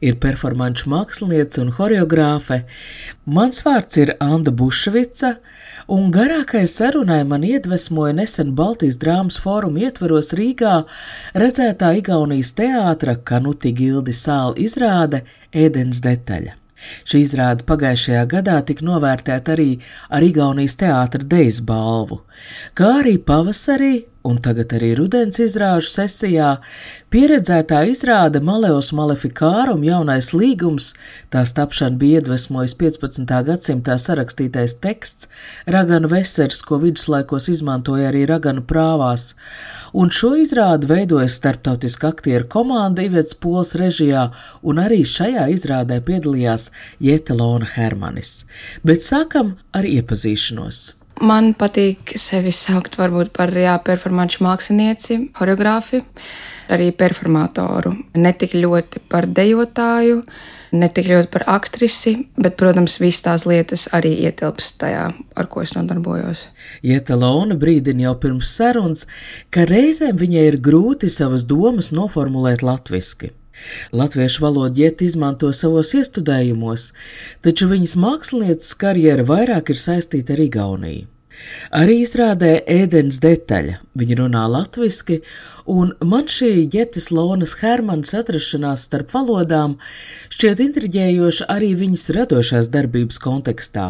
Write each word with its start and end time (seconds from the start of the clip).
ir 0.00 0.18
performanču 0.22 0.90
mākslinieca 0.92 1.62
un 1.62 1.72
horeogrāfe. 1.78 2.62
Mans 3.24 3.62
vārds 3.66 4.00
ir 4.02 4.14
Anna 4.20 4.52
Bušvica, 4.52 5.36
un 5.92 6.10
garākai 6.14 6.64
sarunai 6.70 7.22
man 7.28 7.46
iedvesmoja 7.46 8.16
nesen 8.20 8.52
Baltijas 8.58 9.00
drāmas 9.02 9.40
fóruma 9.42 9.86
ietveros 9.86 10.34
Rīgā 10.36 10.76
redzētā 11.38 11.94
Igaunijas 12.00 12.52
teātra 12.58 13.16
Kanuti 13.16 13.74
Gildi 13.76 14.14
sāla 14.16 14.56
izrāde 14.60 15.24
Ēdens 15.54 16.02
detaļa. 16.04 16.56
Šī 17.08 17.22
izrāde 17.24 17.64
pagājušajā 17.66 18.22
gadā 18.30 18.60
tika 18.66 18.84
novērtēta 18.86 19.54
arī 19.56 19.70
ar 20.12 20.26
Igaunijas 20.26 20.76
teātra 20.78 21.24
dejas 21.24 21.62
balvu, 21.64 22.20
kā 22.78 22.92
arī 23.02 23.16
pavasarī 23.18 23.94
un 24.26 24.38
tagad 24.42 24.72
arī 24.74 24.90
rudens 24.98 25.38
izrāžu 25.42 25.88
sesijā 25.92 26.48
pieredzētā 27.14 27.82
izrāde 27.92 28.40
Maleos 28.44 28.90
Malefikārum 28.96 29.84
jaunais 29.86 30.32
līgums, 30.34 30.92
tās 31.32 31.54
tapšana 31.56 31.98
bija 32.00 32.20
iedvesmojis 32.20 32.74
15. 32.80 33.30
gadsimtā 33.46 33.96
sarakstītais 34.02 34.76
teksts 34.82 35.30
Raganu 35.70 36.10
Vesers, 36.10 36.62
ko 36.66 36.80
viduslaikos 36.82 37.48
izmantoja 37.54 38.10
arī 38.10 38.24
Raganu 38.30 38.66
prāvās, 38.66 39.34
un 39.94 40.10
šo 40.10 40.34
izrādi 40.42 40.90
veidoja 40.90 41.30
starptautiska 41.30 42.10
aktieru 42.16 42.50
komanda 42.50 43.06
Ivets 43.06 43.38
Pols 43.38 43.76
režijā, 43.78 44.28
un 44.66 44.82
arī 44.82 45.04
šajā 45.06 45.48
izrādē 45.54 46.02
piedalījās 46.02 46.70
Jetelona 47.02 47.70
Hermanis. 47.76 48.40
Bet 48.82 49.06
sākam 49.06 49.56
ar 49.76 49.86
iepazīšanos. 49.86 51.05
Man 51.24 51.54
patīk 51.56 52.12
sevi 52.20 52.50
saukt 52.52 52.98
varbūt 53.00 53.30
par 53.36 53.48
jā, 53.56 53.78
performanču 53.80 54.42
mākslinieci, 54.44 55.16
horeogrāfi, 55.38 56.02
arī 56.68 56.90
performatoru. 56.92 57.94
Ne 58.20 58.34
tik 58.36 58.52
ļoti 58.58 59.00
par 59.08 59.24
dejotāju, 59.24 60.18
ne 60.76 60.90
tik 60.92 61.08
ļoti 61.08 61.32
par 61.32 61.46
aktrisi, 61.54 62.12
bet, 62.36 62.58
protams, 62.60 62.98
visas 63.00 63.24
tās 63.24 63.46
lietas 63.48 63.86
arī 63.96 64.12
ietilpst 64.28 64.76
tajā, 64.82 65.06
ar 65.16 65.48
ko 65.48 65.64
es 65.64 65.72
nodarbojos. 65.78 66.44
Ietalona 66.84 67.56
brīdina 67.56 68.10
jau 68.10 68.14
pirms 68.26 68.52
sarunas, 68.58 69.06
ka 69.48 69.64
reizēm 69.70 70.20
viņai 70.20 70.46
ir 70.50 70.60
grūti 70.60 71.08
savas 71.12 71.48
domas 71.48 71.94
noformulēt 71.96 72.66
latviski. 72.66 73.32
Latviešu 73.96 74.44
valodu 74.44 74.84
iet 74.84 75.02
izmanto 75.02 75.50
savos 75.56 75.92
iestudējumos, 75.96 76.90
taču 77.44 77.68
viņas 77.72 77.98
mākslinieces 78.02 78.72
karjera 78.80 79.26
vairāk 79.26 79.74
ir 79.74 79.80
saistīta 79.80 80.36
ar 80.36 80.42
Igauniju. 80.46 81.06
Arī 81.76 81.98
izrādē 82.00 82.52
ēdienas 82.64 83.18
detaļa. 83.20 83.80
Viņa 84.00 84.16
runā 84.22 84.46
latviešu, 84.48 85.20
un 85.66 85.92
man 86.06 86.28
šī 86.30 86.66
ģetes 86.70 87.10
Lonas 87.14 87.56
Hermanas 87.60 88.14
atrašanās 88.16 88.86
starp 88.86 89.10
valodām 89.14 89.76
šķiet 90.32 90.62
intriģējoša 90.62 91.48
arī 91.52 91.72
viņas 91.78 92.04
radošās 92.16 92.70
darbības 92.72 93.18
kontekstā, 93.22 93.86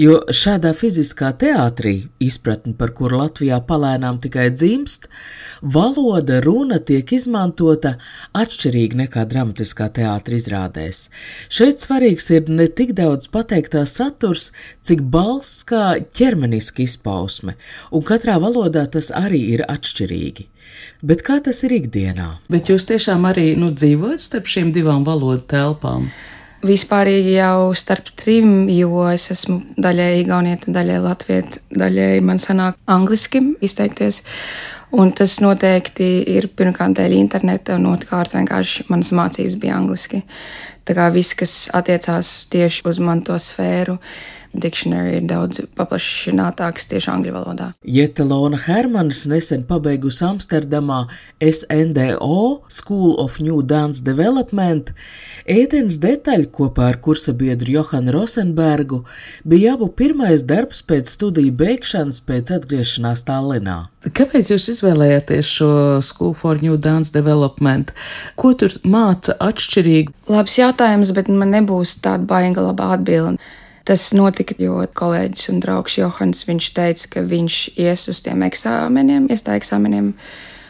jo 0.00 0.20
šādā 0.34 0.74
fiziskā 0.76 1.30
teātrī, 1.38 1.94
izpratni 2.22 2.74
par 2.78 2.92
kuru 2.98 3.20
Latvijā 3.22 3.60
palēnām 3.68 4.18
tikai 4.24 4.48
dzimst, 4.54 5.08
valoda, 5.62 6.40
runa 6.44 6.80
tiek 6.82 7.14
izmantota 7.14 7.94
atšķirīgi 8.34 9.04
nekā 9.04 9.26
dramatiskā 9.30 9.88
teātra 9.94 10.38
izrādēs. 10.40 11.08
Šeit 11.48 11.84
svarīgs 11.84 12.30
ir 12.34 12.50
ne 12.50 12.66
tik 12.68 12.94
daudz 12.98 13.30
pateiktā 13.32 13.84
saturs, 13.88 14.50
cik 14.82 15.06
balss 15.14 15.62
kā 15.68 15.94
ķermeniska 16.16 16.82
izpausme, 16.84 17.54
un 17.94 18.02
katrā 18.06 18.40
valodā 18.42 18.88
tas 18.90 19.12
arī 19.14 19.44
ir 19.54 19.64
atšķirīgi. 19.68 20.50
Bet 21.04 21.24
kā 21.26 21.40
tas 21.44 21.60
ir 21.66 21.74
ikdienā? 21.76 22.38
Bet 22.52 22.70
jūs 22.72 22.86
tiešām 22.88 23.26
arī 23.28 23.52
nu, 23.60 23.72
dzīvojat 23.74 24.22
starp 24.24 24.48
šīm 24.48 24.70
divām 24.72 25.04
valodu 25.04 25.42
telpām? 25.50 26.08
Vispārīgi 26.64 27.34
jau 27.34 27.74
starp 27.76 28.06
trim, 28.16 28.70
jo 28.72 29.02
es 29.10 29.26
esmu 29.34 29.58
daļēji 29.84 30.22
igaunieta, 30.22 30.72
daļēji 30.72 31.02
latvieta, 31.04 31.60
daļēji 31.76 32.22
man 32.24 32.40
sanāk 32.40 32.78
angliski 32.88 33.42
izteikties. 33.60 34.22
Un 34.94 35.12
tas 35.12 35.34
noteikti 35.44 36.06
ir 36.32 36.46
pirmkārt 36.56 36.96
dēļ 36.96 37.18
interneta, 37.18 37.76
un 37.76 37.90
otrkārt 37.90 38.32
vienkārši 38.32 38.86
manas 38.88 39.12
mācības 39.12 39.58
bija 39.60 39.76
angliski. 39.76 40.22
Tā 40.88 40.96
kā 40.96 41.10
viss, 41.12 41.36
kas 41.36 41.66
attiecās 41.74 42.32
tieši 42.52 42.86
uz 42.88 43.00
manu 43.02 43.26
to 43.28 43.36
sfēru, 43.40 43.98
dictionary 44.60 45.18
ir 45.18 45.26
daudz 45.28 45.60
paplašinātāks 45.78 46.88
tieši 46.90 47.10
angļu 47.12 47.34
valodā. 47.34 47.68
Jetelona 47.84 48.58
Hermanas 48.66 49.24
nesen 49.30 49.64
pabeigusi 49.68 50.24
Amsterdamā 50.26 51.04
SNDO 51.42 52.64
School 52.68 53.16
of 53.22 53.40
New 53.40 53.62
Dance 53.62 54.04
Development, 54.04 54.92
ēdienas 55.50 55.98
detaļa 56.02 56.50
kopā 56.54 56.90
ar 56.92 57.00
kursabiedru 57.04 57.78
Johanu 57.78 58.14
Rosenbergu 58.14 59.02
bija 59.44 59.74
abu 59.78 59.90
pirmais 59.92 60.44
darbs 60.46 60.82
pēc 60.86 61.10
studiju 61.16 61.54
beigšanas 61.58 62.22
pēc 62.28 62.54
atgriešanās 62.58 63.26
Tallinā. 63.28 63.78
Kāpēc 64.04 64.50
jūs 64.52 64.68
izvēlējāties 64.74 65.50
šo 65.58 65.70
School 66.04 66.34
for 66.36 66.60
New 66.60 66.76
Dance 66.76 67.12
Development? 67.14 67.92
Ko 68.36 68.52
tur 68.58 68.74
māca 68.84 69.36
atšķirīgi? 69.40 70.12
Labs 70.28 70.58
jautājums, 70.60 71.12
bet 71.16 71.30
man 71.32 71.54
nebūs 71.54 71.96
tāda 72.04 72.28
baigta 72.28 72.66
laba 72.66 72.92
atbilde. 72.98 73.40
Tas 73.84 74.06
notika, 74.16 74.56
jo 74.58 74.78
kolēģis 74.96 75.50
un 75.52 75.60
draugs 75.60 75.98
Johans 75.98 76.46
teica, 76.46 77.08
ka 77.10 77.20
viņš 77.20 77.56
ies 77.76 78.08
uz 78.08 78.22
tiem 78.24 78.42
eksāmeniem, 78.46 79.28
iestāja 79.28 79.60
eksāmeniem. 79.60 80.14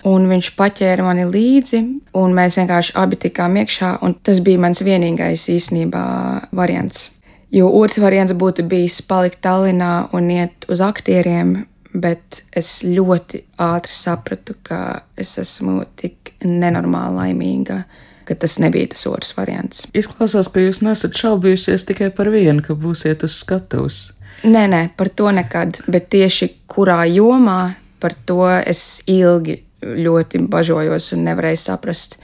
Un 0.05 0.27
viņš 0.29 0.51
paķēra 0.59 1.05
mani 1.07 1.25
līdzi, 1.25 1.81
un 2.21 2.35
mēs 2.37 2.59
vienkārši 2.59 2.93
abi 3.01 3.17
tikām 3.17 3.55
iekšā. 3.63 3.97
Tas 4.23 4.41
bija 4.45 4.61
mans 4.61 4.83
vienīgais 4.83 5.47
īstenībā 5.49 6.05
variants. 6.53 7.09
Jo 7.55 7.71
otrs 7.71 8.03
variants 8.03 8.35
būtu 8.35 8.67
bijis 8.67 8.99
palikt 9.07 9.39
Tallinā 9.47 10.09
un 10.13 10.27
iet 10.35 10.67
uz 10.69 10.83
aktieriem, 10.83 11.55
bet 11.95 12.43
es 12.51 12.81
ļoti 12.83 13.45
ātri 13.63 13.95
sapratu, 13.95 14.57
ka 14.67 15.05
es 15.17 15.37
esmu 15.39 15.85
tik 15.97 16.35
nenormāli 16.43 17.21
laimīga 17.21 17.85
ka 18.25 18.37
tas 18.39 18.59
nebija 18.63 18.93
tas 18.95 19.07
otrs 19.11 19.35
variants. 19.37 19.85
Izklausās, 19.97 20.51
ka 20.53 20.63
jūs 20.65 20.83
nesat 20.87 21.17
šaubījušies 21.21 21.87
tikai 21.91 22.11
par 22.15 22.33
vienu, 22.35 22.65
ka 22.65 22.77
būsiet 22.79 23.25
uz 23.27 23.39
skatuves. 23.43 24.03
Nē, 24.45 24.67
nē, 24.69 24.83
par 24.99 25.09
to 25.09 25.31
nekad, 25.33 25.81
bet 25.89 26.11
tieši 26.13 26.51
kurā 26.69 27.05
jomā 27.09 27.75
par 28.03 28.13
to 28.29 28.45
es 28.51 29.01
ilgi 29.09 29.63
ļoti 29.81 30.43
bažojos 30.53 31.13
un 31.17 31.25
nevarēju 31.29 31.61
saprast. 31.61 32.19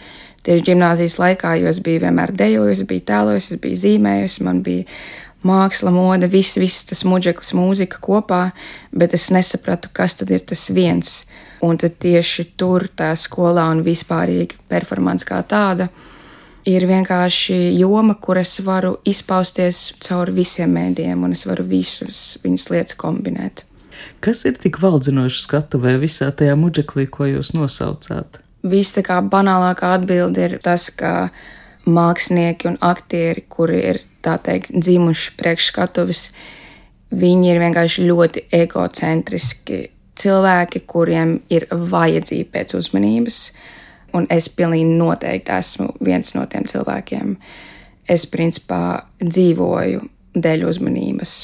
Tieši 0.45 0.65
gimnāzijas 0.71 1.19
laikā, 1.21 1.55
jo 1.61 1.69
es 1.69 1.81
biju 1.85 2.03
vienmēr 2.05 2.33
dejojusi, 2.37 2.87
biju 2.89 3.05
tēlojusi, 3.09 3.59
biju 3.61 3.81
zīmējusi, 3.81 4.45
man 4.45 4.63
bija 4.65 4.87
māksla, 5.45 5.93
mode, 5.93 6.29
viss, 6.33 6.59
viss 6.61 6.85
tas 6.89 7.05
muģeklis, 7.09 7.53
mūzika 7.57 8.01
kopā, 8.05 8.43
bet 8.93 9.17
es 9.17 9.29
nesapratu, 9.33 9.93
kas 9.93 10.17
tad 10.21 10.33
ir 10.33 10.45
tas 10.45 10.67
viens. 10.73 11.21
Un 11.67 11.77
tad 11.81 11.99
tieši 12.01 12.47
tur, 12.57 12.87
tā 12.97 13.13
skolā 13.21 13.67
un 13.75 13.83
vispārīgi 13.85 14.63
performance 14.71 15.27
kā 15.29 15.43
tāda, 15.45 15.91
ir 16.69 16.87
vienkārši 16.89 17.59
joma, 17.79 18.17
kur 18.21 18.41
es 18.41 18.57
varu 18.65 18.97
izpausties 19.09 19.91
caur 20.01 20.33
visiem 20.33 20.73
mēdījiem, 20.77 21.25
un 21.25 21.37
es 21.37 21.45
varu 21.49 21.67
visus 21.69 22.39
viņas 22.45 22.71
lietas 22.73 23.01
kombinēt. 23.01 23.65
Kas 24.25 24.45
ir 24.49 24.57
tik 24.61 24.79
valdzinoši 24.81 25.43
skatuvē 25.43 25.99
visā 26.01 26.31
tajā 26.33 26.57
muģeklī, 26.57 27.07
ko 27.13 27.29
jūs 27.29 27.53
nosaucāt? 27.57 28.41
Viss 28.65 28.97
tā 28.97 29.05
kā 29.05 29.21
banālākā 29.25 29.95
atbilde 29.97 30.47
ir 30.49 30.57
tas, 30.65 30.89
ka 30.93 31.31
mākslinieki 31.89 32.69
un 32.69 32.77
aktieri, 32.85 33.45
kuri 33.49 33.81
ir 33.93 34.01
tā 34.25 34.37
teikt 34.41 34.73
dzimuši 34.77 35.37
priekš 35.41 35.71
skatuves, 35.73 36.27
viņi 37.11 37.53
ir 37.53 37.63
vienkārši 37.63 38.05
ļoti 38.09 38.45
egocentriski 38.61 39.87
cilvēki, 40.21 40.85
kuriem 40.91 41.39
ir 41.53 41.67
vajadzība 41.71 42.59
pēc 42.59 42.77
uzmanības, 42.79 43.43
un 44.17 44.27
es 44.33 44.49
pilnīgi 44.53 44.97
noteikti 44.99 45.55
esmu 45.55 45.93
viens 46.05 46.35
no 46.37 46.47
tiem 46.51 46.67
cilvēkiem. 46.71 47.37
Es 48.11 48.27
principā 48.27 49.05
dzīvoju 49.23 50.03
dēļ 50.35 50.67
uzmanības. 50.69 51.35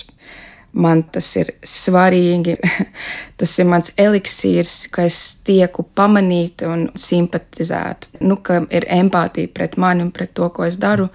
Man 0.76 1.06
tas 1.08 1.28
ir 1.40 1.54
svarīgi, 1.64 2.58
tas 3.40 3.54
ir 3.58 3.68
mans 3.70 3.92
eliksīrs, 3.96 4.74
ka 4.92 5.06
es 5.08 5.38
tieku 5.46 5.86
pamanīta 5.96 6.68
un 6.68 6.88
simpatizēta, 7.00 8.18
nu, 8.26 8.36
ka 8.44 8.60
ir 8.68 8.84
empātija 8.98 9.52
pret 9.54 9.78
mani 9.80 10.04
un 10.04 10.12
pret 10.12 10.34
to, 10.36 10.50
ko 10.52 10.66
es 10.68 10.76
daru. 10.80 11.08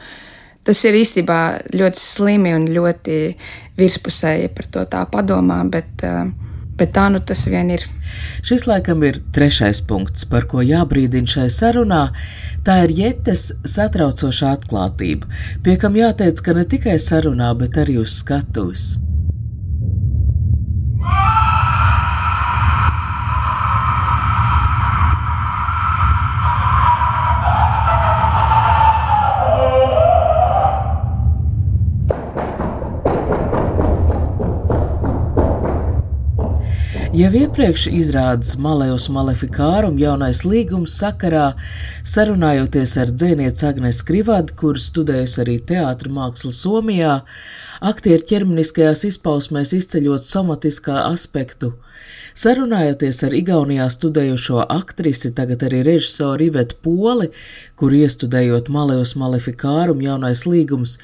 Tas 0.66 0.78
ir 0.86 0.98
īstenībā 0.98 1.42
ļoti 1.74 1.98
slimi 1.98 2.54
un 2.54 2.68
ļoti 2.74 3.18
virspusēji 3.78 4.50
par 4.54 4.68
to 4.74 4.86
tā 4.90 5.02
padomā, 5.10 5.62
bet 5.70 6.06
uh, 6.06 6.30
Bet 6.82 6.96
tā 6.98 7.04
nu 7.14 7.20
tas 7.22 7.44
vien 7.46 7.68
ir. 7.70 7.84
Šis 8.42 8.66
laikam 8.66 9.04
ir 9.06 9.20
trešais 9.36 9.84
punkts, 9.86 10.26
par 10.26 10.48
ko 10.50 10.64
jābrīdina 10.66 11.30
šai 11.30 11.46
sarunā. 11.54 12.02
Tā 12.66 12.80
ir 12.88 12.96
Jetes 12.98 13.52
satraucoša 13.76 14.56
atklātība, 14.58 15.30
pie 15.62 15.78
kam 15.82 15.94
jāteic, 15.98 16.42
ka 16.42 16.58
ne 16.58 16.66
tikai 16.66 16.98
sarunā, 16.98 17.54
bet 17.62 17.78
arī 17.86 18.00
uz 18.02 18.18
skatuves. 18.24 18.96
Jau 37.12 37.28
iepriekš 37.36 37.90
izrādes 37.92 38.54
Malejus 38.56 39.10
Malefikārum 39.12 39.98
jaunais 40.00 40.46
līgums 40.48 40.94
sakarā, 40.96 41.58
sarunājoties 42.08 42.94
ar 43.02 43.12
dzēnieci 43.12 43.66
Agnes 43.68 44.00
Krivādu, 44.08 44.56
kur 44.56 44.80
studējusi 44.80 45.42
arī 45.44 45.58
teātra 45.74 46.08
mākslu 46.16 46.54
Somijā, 46.56 47.18
aktieru 47.84 48.24
ķermeniskajās 48.30 49.04
izpausmēs 49.10 49.76
izceļot 49.82 50.24
somatiskā 50.24 51.02
aspektu 51.10 51.74
Sarunājoties 52.32 53.18
ar 53.28 53.34
Igaunijā 53.36 53.86
studējošo 53.92 54.62
aktrisi, 54.72 55.34
tagad 55.36 55.66
arī 55.68 55.82
režisoru 55.84 56.46
Ivetu 56.48 56.78
Poli, 56.86 57.28
kur 57.76 57.92
iestudējot 57.96 58.70
Malejus 58.72 59.18
Malefikārum 59.20 60.00
jaunais 60.06 60.46
līgums, 60.48 60.96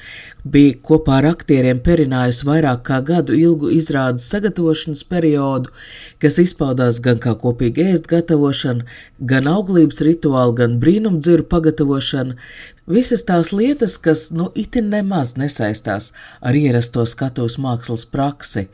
bija 0.48 0.78
kopā 0.88 1.18
ar 1.18 1.28
aktieriem 1.34 1.82
perinājusi 1.84 2.48
vairāk 2.48 2.82
kā 2.88 3.02
gadu 3.04 3.36
ilgu 3.36 3.74
izrādes 3.76 4.30
sagatavošanas 4.32 5.04
periodu, 5.10 5.74
kas 6.22 6.40
izpaudās 6.40 7.02
gan 7.04 7.20
kā 7.20 7.36
kopīga 7.36 7.90
ēst 7.92 8.08
gatavošana, 8.08 8.88
gan 9.20 9.52
auglības 9.52 10.00
rituāli, 10.08 10.56
gan 10.62 10.80
brīnumdziru 10.80 11.44
pagatavošana, 11.52 12.40
Visas 12.88 13.20
tās 13.28 13.50
lietas, 13.52 13.98
kas 14.00 14.30
nu 14.32 14.46
itin 14.56 14.86
nemaz 14.88 15.34
nesaistās 15.36 16.14
ar 16.40 16.56
ierasto 16.56 17.02
skatuves 17.04 17.58
mākslas 17.60 18.06
praksi. 18.08 18.64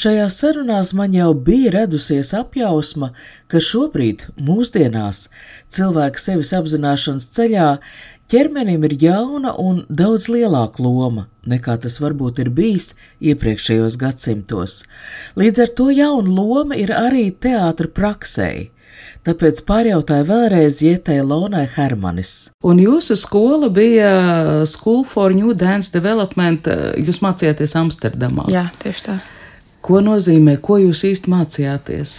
Šajās 0.00 0.38
sarunās 0.40 0.94
man 0.96 1.14
jau 1.14 1.32
bija 1.34 1.74
radusies 1.78 2.32
apjausma, 2.36 3.12
ka 3.46 3.62
šobrīd, 3.62 4.28
mūsdienās, 4.40 5.28
cilvēka 5.72 6.20
sevis 6.20 6.54
apzināšanas 6.56 7.30
ceļā 7.36 7.68
ķermenim 8.32 8.88
ir 8.88 8.98
jauna 9.02 9.54
un 9.60 9.84
daudz 9.88 10.30
lielāka 10.32 10.82
loma 10.82 11.28
nekā 11.48 11.76
tas 11.84 11.98
varbūt 12.02 12.40
ir 12.44 12.50
bijis 12.54 12.92
iepriekšējos 13.24 13.98
gadsimtos. 14.00 14.82
Līdz 15.38 15.64
ar 15.64 15.74
to 15.78 15.90
jauna 15.94 16.36
loma 16.38 16.78
ir 16.78 16.92
arī 16.94 17.28
teātra 17.32 17.90
praksēji. 17.90 18.70
Tāpēc 19.24 19.62
pārjautāju 19.64 20.26
vēlreiz 20.28 20.82
Ietei 20.84 21.22
Lonai 21.24 21.64
Hermanis. 21.76 22.50
Un 22.64 22.80
jūsu 22.80 23.16
skola 23.16 23.70
bija 23.72 24.10
School 24.68 25.00
for 25.08 25.32
New 25.32 25.54
Dance 25.56 25.92
Development. 25.94 26.68
Jūs 27.00 27.22
mācījāties 27.24 27.76
Amsterdamā. 27.80 28.50
Jā, 28.52 28.68
tieši 28.82 29.08
tā. 29.08 29.16
Ko 29.84 30.00
nozīmē, 30.00 30.56
ko 30.64 30.78
jūs 30.80 31.02
īsti 31.04 31.28
mācījāties? 31.28 32.12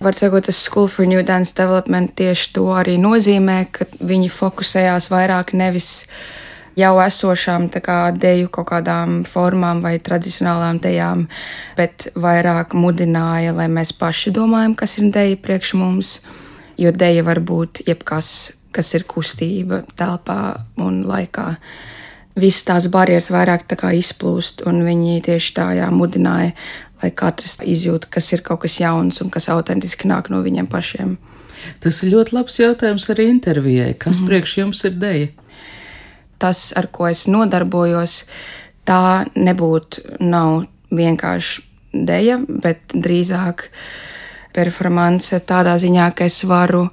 Var 0.00 0.14
teikt, 0.14 0.44
tas 0.46 0.60
School 0.62 0.86
for 0.88 1.08
New 1.10 1.24
Dance 1.26 1.50
Development 1.58 2.12
tieši 2.16 2.52
to 2.54 2.68
arī 2.70 2.94
nozīmē, 3.02 3.64
ka 3.74 3.88
viņi 3.98 4.30
fokusējās 4.30 5.10
vairāk 5.10 5.50
nevis 5.58 5.90
jau 6.78 6.92
esošām 7.02 7.66
kā, 7.82 7.98
deju 8.14 8.46
kaut 8.54 8.70
kādām 8.70 9.24
formām 9.26 9.82
vai 9.82 9.96
tradicionālām 9.98 10.78
dejām, 10.80 11.26
bet 11.76 12.12
vairāk 12.14 12.78
mudināja, 12.78 13.58
lai 13.58 13.66
mēs 13.66 13.90
paši 13.90 14.30
domājam, 14.30 14.78
kas 14.78 14.98
ir 15.02 15.10
deja 15.10 15.36
priekš 15.36 15.74
mums, 15.82 16.20
jo 16.78 16.94
deja 16.94 17.26
var 17.26 17.42
būt 17.42 17.82
jebkas, 17.90 18.52
kas 18.70 18.94
ir 18.94 19.02
kustība 19.10 19.82
telpā 19.98 20.42
un 20.78 21.02
laikā 21.10 21.56
visas 22.40 22.64
tās 22.64 22.86
barjeras 22.90 23.30
vairāk 23.32 23.66
izplūst, 23.68 24.62
un 24.66 24.84
viņi 24.86 25.20
tieši 25.26 25.54
tā 25.56 25.66
jā, 25.78 25.90
mudināja, 25.90 26.54
lai 27.02 27.10
katrs 27.10 27.58
izjūta, 27.64 28.10
kas 28.12 28.32
ir 28.34 28.44
kaut 28.46 28.62
kas 28.64 28.78
jauns 28.80 29.20
un 29.24 29.30
kas 29.32 29.48
autentiski 29.52 30.08
nāk 30.10 30.30
no 30.32 30.42
viņiem 30.44 30.68
pašiem. 30.70 31.16
Tas 31.80 32.02
ir 32.02 32.14
ļoti 32.14 32.36
labs 32.36 32.58
jautājums 32.60 33.08
arī 33.12 33.28
intervijai. 33.30 33.92
Kas 33.94 34.20
mm 34.20 34.28
priekš 34.28 34.56
jums 34.62 34.84
ir 34.88 34.96
deja? 35.00 35.30
Tas, 36.40 36.70
ar 36.76 36.88
ko 36.88 37.08
es 37.10 37.26
nodarbojos, 37.28 38.22
tā 38.88 39.26
nebūtu 39.36 40.20
nav 40.24 40.64
vienkārši 40.90 41.66
deja, 41.92 42.38
bet 42.48 42.94
drīzāk 42.94 43.68
performance 44.56 45.36
tādā 45.46 45.76
ziņā, 45.78 46.10
ka 46.16 46.26
es 46.30 46.40
varu 46.48 46.86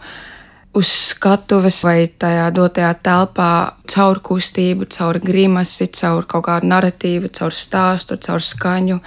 uz 0.77 0.89
skatuves 1.09 1.79
vai 1.85 2.06
tajā 2.21 2.45
dotajā 2.53 2.91
telpā 3.06 3.51
caur 3.89 4.19
kustību, 4.21 4.85
caur 4.94 5.18
grimasi, 5.24 5.88
caur 5.97 6.27
kaut 6.29 6.45
kādu 6.45 6.69
narratīvu, 6.69 7.31
caur 7.33 7.56
stāstu, 7.56 8.19
caur 8.21 8.44
skaņu, 8.44 9.00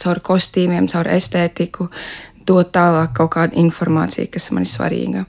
caur 0.00 0.20
kostīmiem, 0.28 0.88
caur 0.92 1.08
estētiku, 1.14 1.88
dot 2.44 2.74
tālāk 2.76 3.14
kaut 3.16 3.32
kādu 3.38 3.60
informāciju, 3.62 4.28
kas 4.34 4.50
man 4.52 4.66
ir 4.66 4.72
svarīga. 4.74 5.24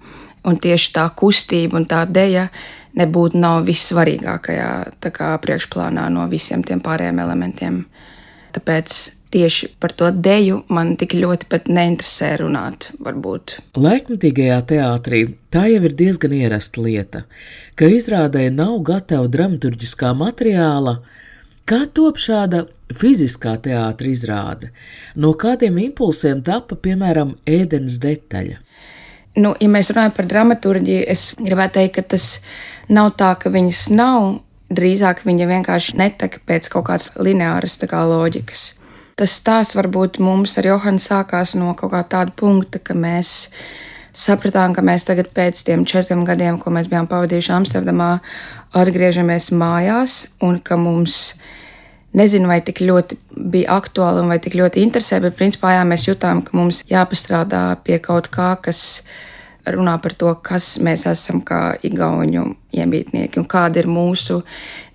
Un 0.45 0.59
tieši 0.61 0.91
tā 0.97 1.07
kustība 1.15 1.79
un 1.79 1.87
tā 1.89 2.03
deja 2.05 2.49
nebūtu 2.99 3.39
nav 3.39 3.63
vissvarīgākajā 3.67 4.69
priekšplānā 5.43 6.09
no 6.11 6.27
visiem 6.31 6.63
tiem 6.63 6.83
pārējiem 6.83 7.23
elementiem. 7.23 7.83
Tāpēc 8.55 8.99
tieši 9.35 9.73
par 9.83 9.91
to 9.91 10.09
deju 10.11 10.61
man 10.71 10.93
tik 10.99 11.17
ļoti 11.19 11.49
pat 11.51 11.67
neinteresē 11.67 12.31
runāt, 12.39 12.89
varbūt. 13.03 13.57
Laikmatīgajā 13.75 14.59
teātrī 14.71 15.21
tā 15.51 15.65
jau 15.73 15.81
ir 15.89 15.95
diezgan 15.99 16.35
ierasta 16.37 16.83
lieta, 16.85 17.25
ka 17.75 17.89
izrādē 17.91 18.47
nav 18.55 18.77
gatava 18.87 19.27
dramaturgiskā 19.31 20.13
materiāla, 20.15 21.01
kā 21.67 21.81
top 21.97 22.21
šāda 22.21 22.63
fiziskā 22.95 23.57
teātra 23.65 24.11
izrāde, 24.11 24.71
no 25.19 25.33
kādiem 25.35 25.81
impulsiem 25.89 26.43
tapa, 26.45 26.77
piemēram, 26.79 27.35
ēdienas 27.49 27.99
detaļa. 28.03 28.61
Nu, 29.35 29.51
ja 29.59 29.67
mēs 29.67 29.91
runājam 29.91 30.15
par 30.15 30.29
dramaturgiju, 30.31 31.03
es 31.11 31.33
gribētu 31.35 31.81
teikt, 31.81 31.97
ka 31.97 32.05
tas 32.15 32.29
nav 32.87 33.11
tā, 33.19 33.33
ka 33.41 33.51
viņas 33.51 33.89
nav. 33.91 34.31
Drīzāk 34.65 35.19
viņa 35.27 35.45
vienkārši 35.45 35.93
netek 35.99 36.39
pēc 36.49 36.71
kaut 36.73 36.87
kādas 36.87 37.11
lineāras 37.21 37.75
kā 37.85 37.99
loģikas. 38.09 38.71
Tas 39.15 39.31
stāsts 39.39 39.77
varbūt 39.77 40.17
mums 40.19 40.57
ar 40.59 40.67
Johanu 40.67 40.99
sākās 40.99 41.53
no 41.55 41.71
kaut 41.79 41.93
kā 41.93 42.01
tāda 42.03 42.33
punkta, 42.35 42.81
ka 42.83 42.91
mēs 42.99 43.29
sapratām, 44.15 44.73
ka 44.75 44.83
mēs 44.83 45.07
tagad 45.07 45.29
pēc 45.35 45.61
tiem 45.67 45.85
četriem 45.87 46.25
gadiem, 46.27 46.57
ko 46.59 46.73
mēs 46.75 46.89
bijām 46.91 47.07
pavadījuši 47.07 47.53
Amsterdamā, 47.55 48.09
atgriežamies 48.75 49.53
mājās 49.55 50.25
un 50.43 50.59
ka 50.59 50.75
mums 50.79 51.35
nezinu, 52.15 52.49
vai 52.51 52.59
tik 52.63 52.81
ļoti 52.83 53.17
bija 53.55 53.77
aktuāli 53.79 54.23
un 54.23 54.31
vai 54.31 54.39
tik 54.43 54.55
ļoti 54.59 54.83
interesē, 54.83 55.21
bet 55.23 55.39
principā 55.39 55.77
jā, 55.77 55.87
mēs 55.87 56.07
jutām, 56.09 56.43
ka 56.43 56.55
mums 56.55 56.81
jāpastrādā 56.91 57.63
pie 57.87 57.99
kaut 58.03 58.27
kā, 58.35 58.53
kas 58.67 59.03
runā 59.73 59.95
par 60.01 60.13
to, 60.13 60.31
kas 60.45 60.75
mēs 60.83 61.05
esam 61.09 61.41
kā 61.45 61.75
igauņu 61.85 62.45
iemītnieki 62.75 63.39
un 63.41 63.47
kāda 63.49 63.81
ir 63.81 63.89
mūsu 63.89 64.41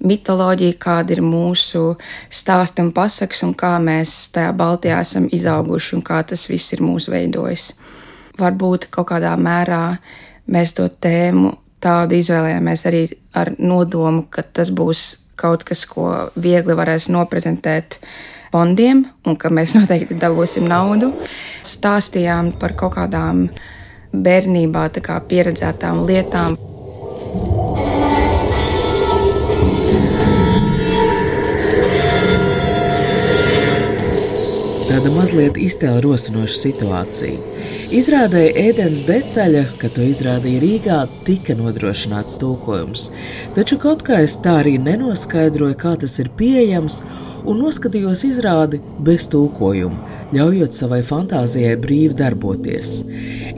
mitoloģija, 0.07 0.79
kāda 0.81 1.17
ir 1.17 1.23
mūsu 1.25 1.97
stāsti 2.31 2.85
un 2.85 2.93
pasaks 2.97 3.43
un 3.47 3.55
kā 3.59 3.77
mēs 3.83 4.31
tajā 4.35 4.53
Baltijā 4.57 5.01
esam 5.05 5.29
izauguši 5.33 5.97
un 5.99 6.05
kā 6.07 6.23
tas 6.27 6.47
viss 6.51 6.75
ir 6.77 6.85
mūsu 6.85 7.15
veidojis. 7.15 7.73
Varbūt 8.41 8.89
kaut 8.95 9.11
kādā 9.13 9.33
mērā 9.37 9.85
mēs 10.51 10.75
to 10.77 10.89
tēmu 10.89 11.57
tādu 11.81 12.19
izvēlējāmies 12.21 12.87
arī 12.89 13.07
ar 13.37 13.55
nodomu, 13.59 14.27
ka 14.31 14.45
tas 14.45 14.71
būs 14.71 15.05
kaut 15.41 15.65
kas, 15.65 15.87
ko 15.89 16.31
viegli 16.37 16.77
varēs 16.77 17.09
noprezentēt 17.13 17.99
fondiem 18.53 19.05
un 19.27 19.39
ka 19.41 19.51
mēs 19.53 19.75
noteikti 19.79 20.19
dabūsim 20.21 20.69
naudu. 20.71 21.13
Stāstījām 21.67 22.55
par 22.61 22.77
kaut 22.79 22.97
kādām 22.99 23.47
bērnībā 24.13 24.89
pieredzētām 25.29 26.05
lietām. 26.09 26.59
Tāda 34.91 35.13
mazliet 35.15 35.57
iztēla 35.57 36.03
rosinoša 36.03 36.57
situācija. 36.59 37.51
Izrādēja 37.91 38.51
ēdienas 38.69 39.01
detaļa, 39.03 39.63
ka 39.81 39.89
to 39.95 40.05
izrādīja 40.07 40.61
Rīgā, 40.63 40.99
tika 41.27 41.57
nodrošināts 41.59 42.37
tulkojums, 42.39 43.09
taču 43.57 43.81
kaut 43.83 44.05
kā 44.07 44.21
es 44.27 44.37
tā 44.43 44.61
arī 44.61 44.77
nenoskaidroju, 44.83 45.79
kā 45.79 45.97
tas 45.99 46.15
ir 46.23 46.31
pieejams, 46.39 47.01
un 47.51 47.61
noskatījos 47.65 48.23
izrādi 48.29 48.81
bez 49.05 49.27
tulkojuma 49.33 50.11
ļaujot 50.35 50.77
savai 50.77 51.01
fantāzijai 51.07 51.77
brīvi 51.83 52.17
darboties. 52.19 53.01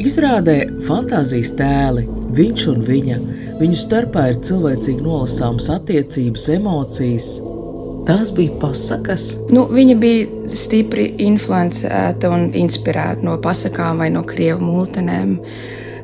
Izrādē 0.01 0.57
fantāzijas 0.87 1.53
tēli, 1.59 2.07
viņš 2.33 2.67
un 2.73 2.85
viņa, 2.87 3.19
viņu 3.61 3.81
starpā 3.83 4.31
ir 4.33 4.41
cilvēcīgi 4.49 5.05
nolasāmas 5.05 5.69
attiecības, 5.77 6.49
emocijas. 6.57 7.35
Tās 8.09 8.33
bija 8.35 8.57
pasakas. 8.59 9.29
Nu, 9.55 9.69
viņa 9.71 9.99
bija 10.03 10.57
stipri 10.59 11.13
influencēta 11.23 12.33
un 12.35 12.49
inspirēta 12.59 13.23
no 13.23 13.37
pasakām 13.45 14.03
vai 14.03 14.09
no 14.15 14.25
krievu 14.27 14.65
multenēm. 14.73 15.37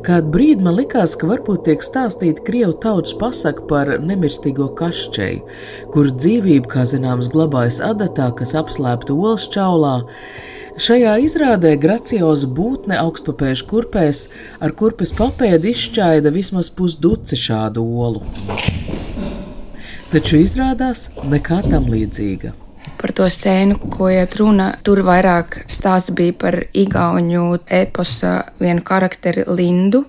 Kādu 0.09 0.31
brīdi 0.33 0.65
man 0.65 0.79
likās, 0.79 1.13
ka 1.21 1.29
varbūt 1.29 1.67
tiek 1.67 1.83
stāstīta 1.85 2.41
krievu 2.47 2.73
tautas 2.81 3.13
pasaka 3.21 3.67
par 3.69 3.91
nemirstīgo 4.01 4.71
kašķeju, 4.79 5.57
kur 5.93 6.07
dzīvība, 6.15 6.71
kā 6.73 6.85
zināms, 6.89 7.29
glabājas 7.35 7.83
adatā, 7.85 8.31
kas 8.39 8.55
apslēpta 8.57 9.13
olas 9.13 9.45
čaulā. 9.53 9.99
Šajā 10.81 11.13
izrādē 11.27 11.75
gracioza 11.83 12.49
būtne 12.49 12.97
augstpapēžu 13.03 13.67
kurpēs 13.69 14.23
ar 14.65 14.73
kurpes 14.81 15.13
papēdi 15.19 15.75
izšķaida 15.75 16.33
vismaz 16.33 16.71
pusduci 16.73 17.37
šādu 17.43 17.85
olu. 18.07 18.25
Taču 20.09 20.41
izrādās 20.41 21.11
nekā 21.29 21.61
tam 21.69 21.93
līdzīga 21.93 22.55
par 22.99 23.15
to 23.15 23.29
scēnu, 23.31 23.79
ko 23.95 24.11
iet 24.13 24.37
runa. 24.39 24.73
Tur 24.85 25.03
vairāk 25.07 25.63
stāsts 25.71 26.13
bija 26.15 26.35
par 26.37 26.59
Igaunu 26.75 27.59
eposa 27.65 28.41
vienu 28.61 28.83
karakteri 28.87 29.47
Lindu, 29.49 30.05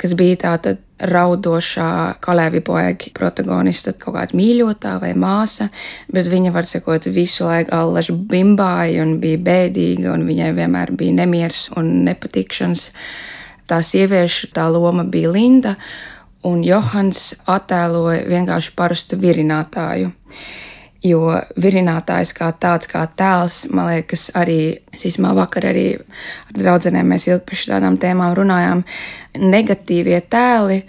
kas 0.00 0.16
bija 0.18 0.40
tāda 0.46 0.76
raudošā 1.04 1.88
Kalēvi 2.22 2.62
Boēga 2.64 3.10
protagonista, 3.16 3.92
kaut 3.98 4.14
kāda 4.16 4.38
mīļotā 4.38 4.94
vai 5.02 5.12
māsa, 5.18 5.68
bet 6.12 6.28
viņa, 6.30 6.52
var 6.54 6.68
sakot, 6.68 7.08
visu 7.10 7.46
laiku 7.48 7.74
allaž 7.74 8.12
bimbāja 8.30 9.02
un 9.04 9.16
bija 9.22 9.40
bēdīga, 9.44 10.12
un 10.14 10.26
viņai 10.28 10.50
vienmēr 10.56 10.94
bija 10.96 11.18
nemiers 11.20 11.66
un 11.78 11.90
nepatikšanas. 12.08 12.90
Tā 13.68 13.80
sieviešu 13.84 14.52
tā 14.54 14.68
loma 14.70 15.06
bija 15.08 15.32
Linda, 15.34 15.74
un 16.44 16.62
Johans 16.64 17.32
attēloja 17.48 18.26
vienkārši 18.28 18.74
parastu 18.76 19.18
virinātāju 19.18 20.12
jo 21.04 21.28
virinātājs 21.60 22.32
kā 22.36 22.48
tāds, 22.60 22.88
kā 22.88 23.04
tēls, 23.18 23.64
man 23.74 23.90
liekas, 23.92 24.30
arī 24.40 24.58
īsumā 24.96 25.34
vakar 25.36 25.68
arī 25.68 25.86
ar 25.98 26.56
draudzenēm 26.56 27.12
mēs 27.12 27.28
ilgi 27.28 27.44
par 27.50 27.60
šādām 27.60 28.00
tēmām 28.00 28.36
runājām. 28.38 28.84
Negatīvie 29.44 30.22
tēli, 30.32 30.82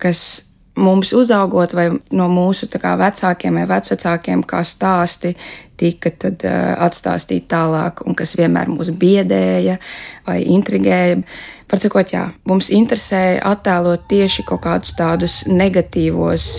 kas 0.00 0.48
mums 0.78 1.12
uzaugot, 1.12 1.74
vai 1.74 1.88
no 2.14 2.28
mūsu 2.32 2.68
kā, 2.72 2.94
vecākiem 2.98 3.60
vai 3.60 3.66
vecākiem, 3.68 4.44
kā 4.46 4.62
stāsti, 4.64 5.34
tika 5.78 6.10
tad, 6.10 6.42
uh, 6.46 6.74
atstāstīti 6.86 7.48
tālāk, 7.50 8.02
un 8.06 8.16
kas 8.18 8.36
vienmēr 8.38 8.70
mūs 8.72 8.92
biedēja 8.98 9.78
vai 10.26 10.40
intrigēja. 10.56 11.20
Par 11.68 11.82
sakot, 11.82 12.14
jā, 12.14 12.28
mums 12.48 12.70
interesēja 12.72 13.42
attēlot 13.50 14.06
tieši 14.08 14.46
kaut 14.48 14.62
kādus 14.64 14.94
tādus 14.96 15.42
negatīvos 15.50 16.52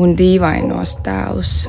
un 0.00 0.16
dīvainos 0.18 0.96
tēlus. 1.04 1.60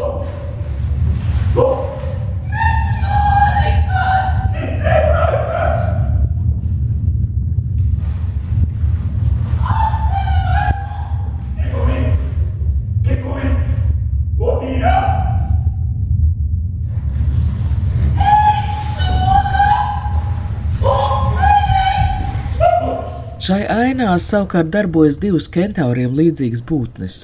Šai 23.41 23.63
ainā 23.67 24.13
savukārt 24.21 24.69
darbojas 24.71 25.17
divas 25.19 25.49
kentauriem 25.51 26.13
līdzīgas 26.15 26.61
būtnes 26.71 27.15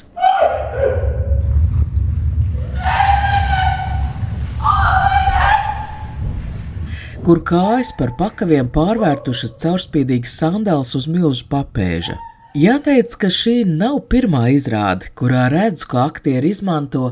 kur 7.28 7.42
kājas 7.44 7.90
par 8.00 8.14
pakaviem 8.16 8.70
pārvērtušas 8.72 9.58
caurspīdīgas 9.60 10.36
sandāls 10.40 10.94
uz 10.96 11.10
milzu 11.12 11.44
papēža. 11.52 12.14
Jāteic, 12.56 13.18
ka 13.20 13.28
šī 13.28 13.56
nav 13.68 13.98
pirmā 14.08 14.46
izrāde, 14.54 15.10
kurā 15.20 15.50
redz, 15.52 15.84
ka 15.92 16.06
aktieri 16.06 16.54
izmanto 16.56 17.10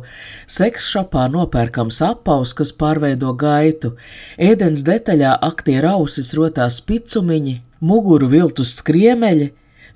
sekšapā 0.47 1.25
nopērkams 1.33 1.99
apaus, 2.07 2.53
kas 2.55 2.71
pārveido 2.79 3.33
gaitu, 3.35 3.91
ēdens 4.39 4.85
detaļā 4.87 5.33
aktieru 5.49 5.91
ausis 5.97 6.31
rotās 6.39 6.79
picumiņi, 6.87 7.57
muguru 7.83 8.31
viltus 8.31 8.71
skriemeļi. 8.79 9.49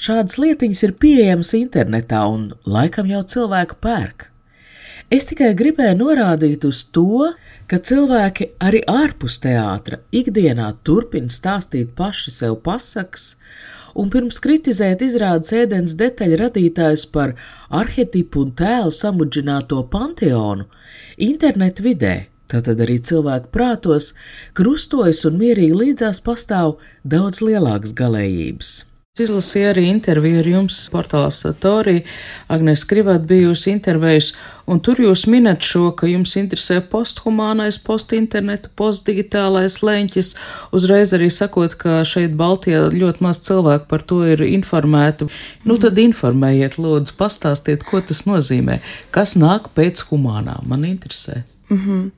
Šādas 0.03 0.35
lietiņas 0.43 0.83
ir 0.89 0.97
pieejamas 0.99 1.55
internetā 1.55 2.25
un 2.27 2.49
laikam 2.67 3.07
jau 3.07 3.23
cilvēku 3.23 3.79
pērk. 3.87 4.28
Es 5.09 5.25
tikai 5.25 5.55
gribēju 5.57 5.97
norādīt 5.97 6.65
uz 6.69 6.83
to, 6.93 7.31
ka 7.69 7.79
cilvēki 7.81 8.51
arī 8.61 8.83
ārpus 8.85 9.39
teātra 9.41 10.01
ikdienā 10.13 10.69
turpina 10.85 11.33
stāstīt 11.33 11.95
paši 11.97 12.33
sev 12.35 12.59
pasakas, 12.65 13.31
un 13.97 14.11
pirms 14.13 14.37
kritizēt 14.43 15.01
izrādes 15.05 15.53
ēdienas 15.57 15.97
detaļu 15.97 16.41
radītājus 16.43 17.07
par 17.13 17.33
arhetipu 17.81 18.45
un 18.45 18.53
tēlu 18.61 18.93
samudžināto 18.93 19.81
panteonu, 19.89 20.69
internetu 21.17 21.89
vidē 21.89 22.17
Tātad 22.49 22.79
arī 22.81 22.95
cilvēku 23.05 23.51
prātos 23.53 24.13
krustojas 24.57 25.21
un 25.29 25.37
mierīgi 25.37 25.75
līdzās 25.83 26.21
pastāv 26.25 26.79
daudz 27.05 27.43
lielākas 27.45 27.93
galējības. 27.93 28.71
Izlasīju 29.17 29.71
arī 29.71 29.83
interviju 29.89 30.39
ar 30.39 30.47
jums 30.47 30.77
portālā 30.93 31.29
Satorī. 31.33 32.03
Agnēs 32.51 32.85
Krivāt 32.87 33.25
bijusi 33.27 33.71
intervējus, 33.73 34.29
un 34.69 34.79
tur 34.85 35.01
jūs 35.01 35.25
minat 35.27 35.65
šo, 35.65 35.89
ka 35.97 36.07
jums 36.07 36.35
interesē 36.39 36.77
posthumānais, 36.91 37.81
postinterneta, 37.83 38.69
postdigitālais 38.79 39.79
leņķis, 39.83 40.29
uzreiz 40.77 41.13
arī 41.17 41.31
sakot, 41.33 41.75
ka 41.81 41.99
šeit 42.07 42.37
Baltijā 42.39 42.85
ļoti 42.93 43.25
maz 43.25 43.41
cilvēku 43.49 43.89
par 43.89 44.05
to 44.07 44.21
ir 44.29 44.45
informēti. 44.45 45.27
Nu 45.67 45.79
tad 45.81 45.99
informējiet, 45.99 46.77
lūdzu, 46.79 47.17
pastāstiet, 47.19 47.87
ko 47.89 48.03
tas 48.05 48.23
nozīmē, 48.29 48.79
kas 49.15 49.35
nāk 49.39 49.73
pēc 49.75 50.05
humānā. 50.11 50.61
Man 50.63 50.85
interesē. 50.85 51.43
Mm 51.69 51.81
-hmm. 51.81 52.11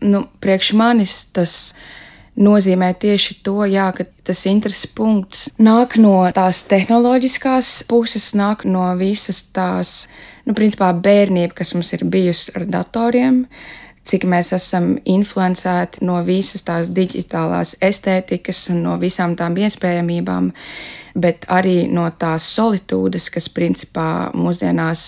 Nu, 0.00 0.28
priekš 0.40 0.72
manis 0.72 1.24
tas 1.32 1.72
ir 1.72 2.07
nozīmē 2.38 2.92
tieši 3.00 3.38
to, 3.46 3.62
jā, 3.68 3.88
ka 3.96 4.06
tas 4.26 4.44
intereses 4.50 4.88
punkts 4.94 5.48
nāk 5.58 5.98
no 6.00 6.22
tās 6.34 6.62
tehnoloģiskās 6.70 7.72
puses, 7.90 8.30
nāk 8.38 8.64
no 8.68 8.86
visas 9.00 9.42
tās, 9.54 10.06
nu, 10.46 10.54
principā 10.56 10.92
bērnība, 10.94 11.56
kas 11.60 11.74
mums 11.76 11.92
ir 11.96 12.06
bijusi 12.08 12.54
ar 12.56 12.68
datoriem, 12.70 13.44
cik 14.08 14.24
mēs 14.28 14.52
esam 14.56 14.94
influencēti 15.08 16.06
no 16.08 16.18
visas 16.24 16.64
tās 16.64 16.88
digitālās 16.94 17.74
estētikas 17.84 18.68
un 18.72 18.82
no 18.86 18.96
visām 19.00 19.34
tām 19.36 19.58
iespējamībām, 19.60 20.48
bet 21.18 21.44
arī 21.52 21.82
no 21.92 22.06
tās 22.20 22.46
solitūdes, 22.54 23.28
kas 23.34 23.50
principā 23.52 24.30
mūsdienās 24.36 25.04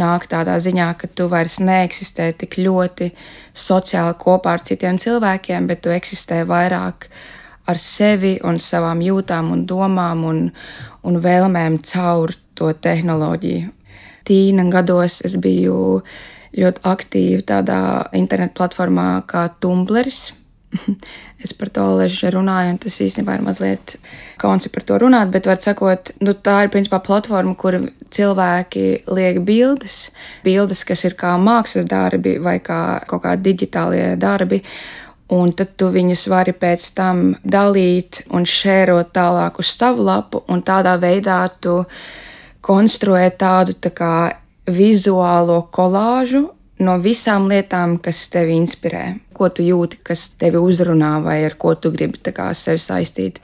nāk 0.00 0.28
tādā 0.32 0.56
ziņā, 0.64 0.88
ka 0.96 1.10
tu 1.12 1.28
vairs 1.32 1.58
neeksistē 1.60 2.30
tik 2.38 2.56
ļoti 2.62 3.10
sociāli 3.52 4.16
kopā 4.22 4.56
ar 4.56 4.64
citiem 4.64 5.00
cilvēkiem, 5.02 5.68
bet 5.68 5.84
tu 5.84 5.92
eksistē 5.92 6.42
vairāk 6.48 7.10
ar 7.68 7.78
sevi 7.78 8.38
un 8.44 8.58
savām 8.62 9.02
jūtām 9.04 9.52
un 9.54 9.66
domām 9.68 10.24
un, 10.26 10.42
un 11.04 11.20
vēlmēm 11.22 11.82
caur 11.86 12.32
to 12.58 12.72
tehnoloģiju. 12.72 13.70
Tīna 14.22 14.68
gados 14.70 15.20
es 15.26 15.34
biju 15.42 16.00
ļoti 16.56 16.84
aktīva 16.84 17.48
tādā 17.48 17.80
internetu 18.18 18.58
platformā 18.60 19.08
kā 19.30 19.48
Tumblrs 19.60 20.32
es 21.44 21.52
par 21.52 21.70
to 21.74 21.84
ležu 21.98 22.30
runāju, 22.32 22.72
un 22.74 22.80
tas 22.80 22.96
īstenībā 23.04 23.36
ir 23.36 23.44
mazliet 23.44 23.96
kauns 24.40 24.68
par 24.72 24.86
to 24.88 24.98
runāt, 25.02 25.30
bet, 25.34 25.46
var 25.48 25.60
sakot, 25.62 26.14
nu, 26.24 26.34
tā 26.34 26.62
ir 26.64 26.72
principā 26.72 27.02
platforma, 27.04 27.54
kur 27.58 27.78
cilvēki 28.12 28.86
liek 29.12 29.42
bildes, 29.46 30.10
bildes, 30.44 30.84
kas 30.88 31.04
ir 31.08 31.16
kā 31.18 31.34
mākslas 31.40 31.88
darbi 31.88 32.38
vai 32.42 32.58
kā 32.64 33.02
kaut 33.10 33.24
kādi 33.26 33.52
digitālie 33.52 34.12
darbi. 34.20 34.62
Un 35.32 35.54
tad 35.56 35.78
tu 35.80 35.86
viņus 35.88 36.26
vari 36.28 36.52
pēc 36.52 36.90
tam 36.92 37.30
dalīt 37.40 38.20
un 38.36 38.44
šērot 38.44 39.14
tālāk 39.16 39.62
uz 39.62 39.70
savu 39.72 40.04
lapu, 40.04 40.42
un 40.52 40.60
tādā 40.60 40.98
veidā 41.00 41.46
tu 41.62 41.78
konstruē 42.62 43.30
tādu 43.40 43.72
tā 43.80 43.94
kā 43.96 44.12
vizuālo 44.66 45.62
kolāžu 45.74 46.50
no 46.82 46.96
visām 47.02 47.48
lietām, 47.50 47.96
kas 48.02 48.26
tevi 48.32 48.56
inspirē, 48.58 49.04
ko 49.34 49.48
tu 49.54 49.64
jūti, 49.66 50.00
kas 50.02 50.30
tevi 50.38 50.60
uzrunā 50.60 51.16
vai 51.24 51.42
ar 51.46 51.56
ko 51.58 51.74
tu 51.74 51.92
gribi 51.94 52.18
sevi 52.54 52.78
saistīt. 52.78 53.40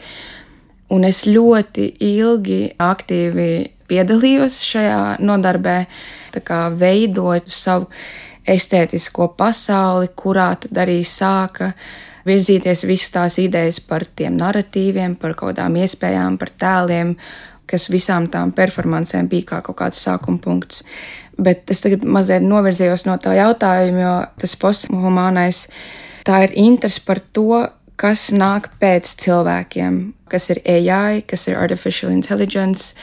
Un 0.90 1.04
es 1.04 1.26
ļoti 1.26 1.90
ilgi 2.00 2.74
aktīvi 2.80 3.50
piedalījos 3.88 4.62
šajā 4.64 5.18
nodarbē, 5.20 5.78
veidot 6.78 7.48
savu 7.52 7.88
estētisko 8.48 9.28
pasauli, 9.36 10.08
kurā 10.16 10.54
tad 10.60 10.80
arī 10.84 11.02
sāka 11.04 11.72
virzīties 12.28 12.84
visas 12.88 13.12
tās 13.12 13.38
idejas 13.40 13.80
par 13.80 14.04
tiem 14.16 14.36
narratīviem, 14.40 15.16
par 15.20 15.36
kaut 15.36 15.54
kādām 15.54 15.76
iespējām, 15.80 16.38
par 16.40 16.52
tēliem, 16.60 17.14
kas 17.68 17.88
visām 17.92 18.28
tām 18.32 18.52
performancēm 18.56 19.28
bija 19.30 19.52
kā 19.52 19.62
kaut 19.66 19.78
kāds 19.80 20.00
sākuma 20.04 20.40
punkts. 20.42 20.82
Bet 21.38 21.70
es 21.70 21.84
tagad 21.84 22.02
mazliet 22.02 22.42
novirzījos 22.42 23.06
no 23.06 23.14
tā 23.22 23.36
jautājuma, 23.38 24.00
jo 24.02 24.14
tas 24.42 24.56
posthumānais 24.58 25.66
tā 26.26 26.42
ir 26.48 26.56
interese 26.58 27.04
par 27.06 27.20
to, 27.32 27.64
kas 27.98 28.28
nāk 28.34 28.70
pēc 28.82 29.10
cilvēkiem, 29.22 29.98
kas 30.30 30.50
ir 30.54 30.62
AI, 30.66 31.22
kas 31.26 31.48
ir 31.50 31.58
artificial 31.58 32.12
intelligence, 32.14 32.94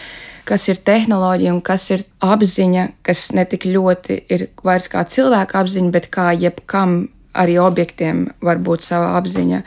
kas 0.46 0.68
ir 0.70 0.80
tehnoloģija 0.86 1.56
un 1.56 1.62
kas 1.66 1.90
ir 1.92 2.06
apziņa, 2.24 2.86
kas 3.06 3.28
ne 3.36 3.46
tik 3.50 3.68
ļoti 3.72 4.22
ir 4.32 4.48
vairs 4.64 4.88
kā 4.92 5.04
cilvēka 5.10 5.64
apziņa, 5.64 5.92
bet 5.96 6.10
kā 6.14 6.30
jebkam 6.38 7.06
arī 7.36 7.58
objektiem 7.60 8.28
var 8.46 8.62
būt 8.64 8.86
sava 8.86 9.16
apziņa, 9.20 9.62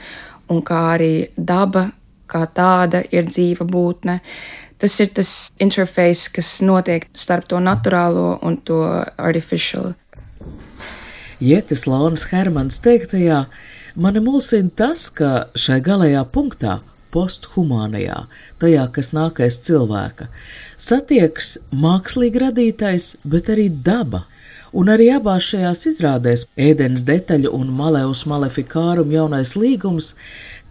un 0.55 0.63
kā 0.65 0.85
arī 0.95 1.13
daba 1.37 1.89
kā 2.29 2.45
tāda 2.55 3.03
ir 3.13 3.29
dzīva 3.29 3.67
būtne. 3.69 4.21
Tas 4.79 4.95
ir 5.03 5.11
tas 5.11 5.31
interfejs, 5.59 6.29
kas 6.31 6.59
notiek 6.63 7.09
starp 7.19 7.49
to 7.51 7.59
naturālo 7.59 8.37
un 8.47 8.61
to 8.63 8.83
artificial. 9.19 9.95
Jētis 11.43 11.87
Launas 11.87 12.29
Hermans 12.31 12.79
teiktajā, 12.83 13.45
mani 13.99 14.23
mulsina 14.23 14.71
tas, 14.75 15.09
ka 15.11 15.49
šai 15.59 15.81
galējā 15.87 16.25
punktā, 16.35 16.79
posthumānajā, 17.15 18.25
tajā, 18.63 18.87
kas 18.95 19.13
nākais 19.17 19.61
cilvēka, 19.67 20.29
satiekas 20.79 21.57
mākslīgi 21.71 22.43
radītais, 22.43 23.13
bet 23.27 23.51
arī 23.55 23.69
daba. 23.71 24.25
Un 24.77 24.91
arī 24.93 25.07
abās 25.15 25.47
šajās 25.49 25.87
izrādēs 25.89 26.43
ēdienas 26.61 27.07
detaļu 27.09 27.55
un 27.57 27.71
Maleus 27.73 28.27
Malefikārum 28.29 29.15
jaunais 29.15 29.55
līgums, 29.57 30.13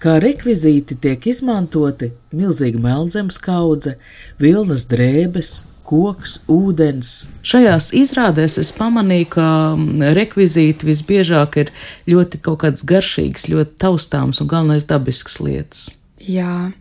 kā 0.02 0.18
rekvizīti 0.22 0.98
tiek 1.02 1.26
izmantoti 1.30 2.12
milzīga 2.36 2.82
melnzemes 2.82 3.40
kaudze, 3.42 3.96
vilnas 4.42 4.86
drēbes, 4.92 5.54
koks, 5.88 6.42
ūdens. 6.52 7.14
Šajās 7.48 7.92
izrādēs 7.96 8.58
es 8.62 8.74
pamanīju, 8.76 9.30
ka 9.38 9.48
mm, 9.78 10.12
rekvizīti 10.18 10.90
visbiežāk 10.90 11.62
ir 11.64 11.72
ļoti 12.12 12.42
kaut 12.44 12.62
kāds 12.66 12.84
garšīgs, 12.88 13.48
ļoti 13.54 13.78
taustāms 13.82 14.44
un 14.44 14.52
galvenais 14.52 14.88
dabisks 14.90 15.40
lietas. 15.44 15.88
Jā, 16.20 16.72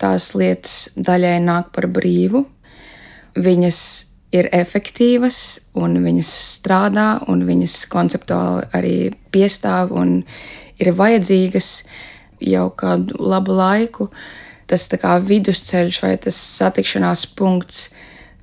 tās 0.00 0.32
lietas 0.38 0.88
daļai 0.96 1.38
nāk 1.44 1.72
par 1.76 1.90
brīvu. 1.92 2.46
Viņas 3.38 3.80
ir 4.34 4.48
efektīvas, 4.52 5.60
un 5.78 6.00
viņas 6.04 6.32
strādā, 6.58 7.08
un 7.28 7.44
viņas 7.48 7.82
konceptuāli 7.92 8.68
arī 8.76 8.96
piestāv 9.32 9.92
un 9.96 10.22
ir 10.80 10.92
vajadzīgas 10.96 11.70
jau 12.40 12.68
kādu 12.76 13.18
labu 13.20 13.56
laiku. 13.58 14.08
Tas 14.68 14.84
kā 15.00 15.16
vidusceļš 15.24 16.00
vai 16.02 16.16
tas 16.20 16.36
satikšanās 16.36 17.26
punkts 17.38 17.88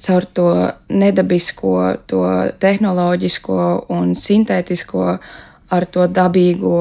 caur 0.01 0.25
to 0.37 0.47
nedabisko, 0.89 1.75
to 2.09 2.23
tehnoloģisko 2.59 3.59
un 3.95 4.15
sintētisko 4.19 5.05
ar 5.75 5.85
to 5.85 6.07
dabīgo. 6.07 6.79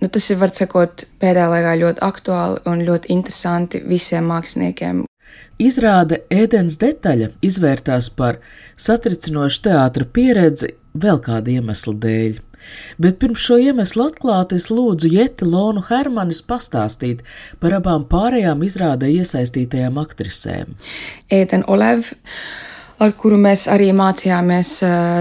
Nu, 0.00 0.08
tas 0.12 0.30
ir, 0.30 0.40
var 0.40 0.52
sakot, 0.52 1.06
pēdējā 1.20 1.50
laikā 1.52 1.76
ļoti 1.82 2.02
aktuāli 2.04 2.64
un 2.68 2.82
ļoti 2.84 3.12
interesanti 3.14 3.80
visiem 3.84 4.26
māksliniekiem, 4.28 5.06
Izrāde 5.56 6.18
ēdienas 6.28 6.76
detaļa 6.76 7.30
izvērtās 7.48 8.10
par 8.12 8.42
satricinošu 8.76 9.62
teātra 9.64 10.04
pieredzi 10.04 10.74
vēl 10.92 11.20
kāda 11.24 11.54
iemesla 11.54 11.94
dēļ. 12.02 12.34
Bet 13.02 13.18
pirms 13.22 13.42
šo 13.42 13.58
iemeslu 13.62 14.06
atklāt, 14.08 14.54
es 14.56 14.68
lūdzu 14.72 15.10
Jeti 15.12 15.48
Lonu 15.48 15.82
Hermanis 15.88 16.42
pastāstīt 16.46 17.22
par 17.60 17.76
abām 17.78 18.06
pārējām 18.10 18.64
izrādē 18.66 19.10
iesaistītajām 19.18 19.98
aktrisēm. 20.02 20.76
Ēden 21.32 21.66
Olev, 21.70 22.12
ar 23.02 23.16
kuru 23.20 23.40
mēs 23.40 23.66
arī 23.72 23.90
mācījāmies 23.96 24.78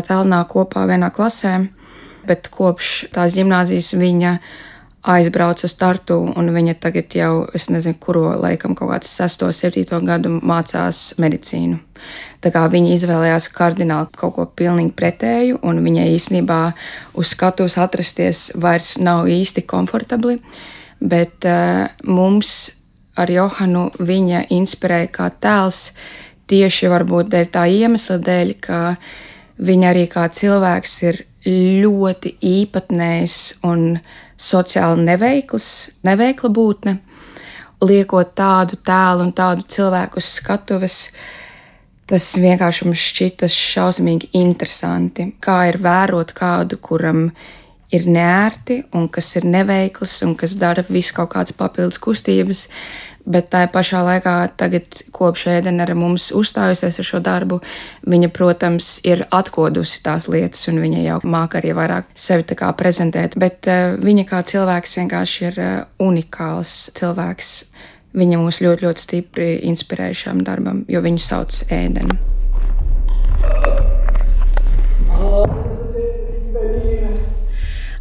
Telnā 0.07 0.45
kopā 0.51 0.85
vienā 0.89 1.11
klasē, 1.15 1.57
bet 2.25 2.49
kopš 2.53 2.93
tās 3.15 3.35
ģimnāzijas 3.35 3.93
viņa 3.99 4.37
aizbrauca 5.05 5.67
uz 5.67 5.73
startu, 5.73 6.17
un 6.35 6.49
viņa 6.53 6.75
tagad 6.81 7.13
jau, 7.13 7.45
es 7.53 7.67
nezinu, 7.69 7.97
kuro 8.01 8.31
laikam, 8.41 8.73
kaut 8.77 8.91
kāds 8.91 9.11
6, 9.13 9.45
7 9.53 10.01
gadu 10.05 10.31
mācās 10.41 11.11
medicīnu. 11.21 11.77
Tā 12.41 12.51
kā 12.53 12.65
viņa 12.71 12.95
izvēlējās 12.95 13.49
kardināli 13.53 14.17
kaut 14.17 14.35
ko 14.37 14.47
pilnīgi 14.49 14.93
pretēju, 14.97 15.59
un 15.65 15.83
viņai 15.85 16.07
īstenībā 16.15 16.61
uz 17.17 17.33
skatuves 17.33 17.77
atrasties 17.81 18.49
vairs 18.61 18.95
nav 18.97 19.29
īsti 19.29 19.65
komfortabli, 19.69 20.39
bet 21.01 21.45
uh, 21.45 21.85
mums 22.03 22.55
ar 23.15 23.31
Johanu 23.31 23.87
viņa 23.99 24.47
inspirēja 24.53 25.11
kā 25.13 25.29
tēls 25.41 25.87
tieši 26.51 26.89
varbūt 26.91 27.31
dēļ 27.31 27.47
tā 27.53 27.65
iemesla 27.71 28.19
dēļ, 28.21 28.53
ka 28.61 28.81
viņa 29.65 29.89
arī 29.93 30.05
kā 30.11 30.27
cilvēks 30.33 30.99
ir 31.05 31.23
ļoti 31.45 32.35
īpatnējs 32.41 33.37
un 33.69 33.99
sociāli 34.37 35.05
neveikls, 35.05 35.67
neveikla 36.05 36.51
būtne, 36.53 36.97
liekot 37.85 38.33
tādu 38.37 38.79
tēlu 38.85 39.27
un 39.27 39.33
tādu 39.35 39.65
cilvēku 39.75 40.21
uz 40.21 40.29
skatuves. 40.39 40.99
Tas 42.05 42.27
vienkārši 42.37 42.85
mums 42.85 43.01
šķita 43.01 43.49
šausmīgi 43.49 44.29
interesanti, 44.37 45.31
kā 45.41 45.63
ir 45.71 45.79
vērot 45.81 46.35
kādu, 46.37 46.77
kuram 46.77 47.31
ir 47.95 48.05
nērti 48.05 48.83
un 48.93 49.07
kas 49.09 49.31
ir 49.39 49.47
neveikls 49.49 50.19
un 50.25 50.35
kas 50.37 50.53
dara 50.61 50.85
visu 50.85 51.15
kaut 51.17 51.31
kādas 51.33 51.57
papildus 51.57 51.97
kustības, 52.01 52.67
Bet 53.25 53.47
tā 53.49 53.63
pašā 53.73 54.03
laikā, 54.05 54.33
tagad, 54.59 54.99
kopš 55.15 55.47
ēdena 55.55 55.87
ar 55.87 55.95
mums 55.97 56.27
uzstājusies 56.35 56.99
ar 57.01 57.07
šo 57.07 57.21
darbu, 57.25 57.57
viņa, 58.05 58.29
protams, 58.35 58.99
ir 59.07 59.25
atkodusi 59.33 60.03
tās 60.05 60.29
lietas, 60.29 60.61
un 60.69 60.77
viņa 60.83 61.01
jau 61.07 61.17
māca 61.25 61.57
arī 61.57 61.73
vairāk 61.73 62.11
sevi 62.13 62.45
prezentēt. 62.77 63.37
Bet 63.41 63.65
uh, 63.65 63.97
viņa 63.97 64.27
kā 64.29 64.43
cilvēks 64.45 64.97
vienkārši 65.01 65.45
ir 65.49 65.59
uh, 65.59 65.75
unikāls 65.97 66.91
cilvēks. 66.93 67.57
Viņa 68.15 68.37
mūs 68.39 68.61
ļoti, 68.63 68.85
ļoti 68.85 69.01
stipri 69.01 69.49
inspirē 69.67 70.13
šam 70.15 70.45
darbam, 70.45 70.85
jo 70.87 71.01
viņu 71.03 71.19
sauc 71.19 71.63
ēdenu. 71.67 72.15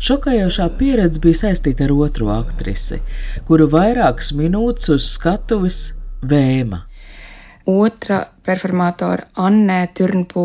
Šokējošā 0.05 0.67
pieredze 0.77 1.21
bija 1.25 1.39
saistīta 1.39 1.87
ar 1.87 1.93
otru 1.97 2.27
aktrisi, 2.29 2.99
kuru 3.49 3.71
vairākas 3.73 4.35
minūtes 4.37 4.91
uz 4.93 5.07
skatuves 5.15 5.79
vēma. 6.21 6.83
Otra 7.73 8.19
performātora 8.45 9.31
Annē 9.41 9.79
Turnpū. 9.97 10.45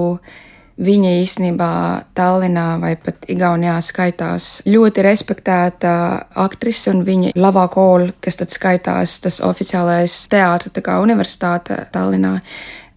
Viņa 0.80 1.12
īstenībā 1.26 1.74
Tallinā 2.15 2.65
vai 2.80 2.93
pat 3.04 3.28
Igaunijā 3.28 3.76
skaitās 3.84 4.62
ļoti 4.63 5.04
respektēta 5.04 5.91
aktrise, 6.39 6.93
un 6.93 7.04
viņa 7.04 7.36
Lavā 7.36 7.67
Kola, 7.74 8.13
kas 8.24 8.39
tad 8.39 8.56
skaitās 8.56 9.19
tas 9.19 9.43
oficiālais 9.43 10.22
teātris, 10.32 10.72
tā 10.72 10.88
kā 10.88 11.02
universitāte 11.04 11.84
Tallinā, 11.91 12.38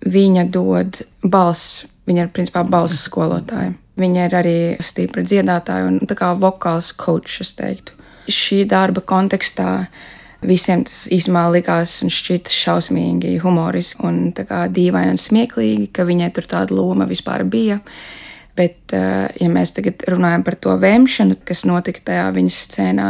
viņa 0.07 0.47
dod 0.55 1.03
balss. 1.27 1.89
Viņa 2.07 2.29
ir 2.29 2.31
principā 2.39 2.63
balss 2.63 3.03
skolotāja. 3.11 3.82
Viņa 4.01 4.25
ir 4.25 4.35
arī 4.39 4.57
stipra 4.81 5.21
dziedātāja 5.25 5.91
un 5.91 5.99
tā 6.09 6.17
kā 6.17 6.31
vokāls 6.41 6.95
coach, 6.97 7.43
es 7.45 7.53
teiktu. 7.59 7.99
Šī 8.33 8.63
darba 8.71 9.03
kontekstā 9.05 9.85
visiem 10.43 10.87
tas 10.87 11.05
īstenībā 11.13 11.45
likās 11.53 11.99
un 12.05 12.13
šķita 12.13 12.55
šausmīgi 12.55 13.37
humoriski 13.43 14.07
un 14.09 14.23
tā 14.37 14.47
kā 14.49 14.65
dīvaini 14.73 15.13
un 15.13 15.21
smieklīgi, 15.21 15.91
ka 15.93 16.07
viņai 16.09 16.31
tur 16.35 16.49
tāda 16.49 16.77
loma 16.79 17.07
vispār 17.11 17.45
bija. 17.45 17.83
Bet, 18.57 18.93
eh, 18.93 19.29
ja 19.41 19.49
mēs 19.49 19.73
tagad 19.77 20.05
runājam 20.09 20.45
par 20.45 20.57
to 20.57 20.77
vēmšanu, 20.77 21.39
kas 21.45 21.65
notika 21.69 22.01
tajā 22.05 22.27
viņas 22.33 22.59
scēnā, 22.67 23.09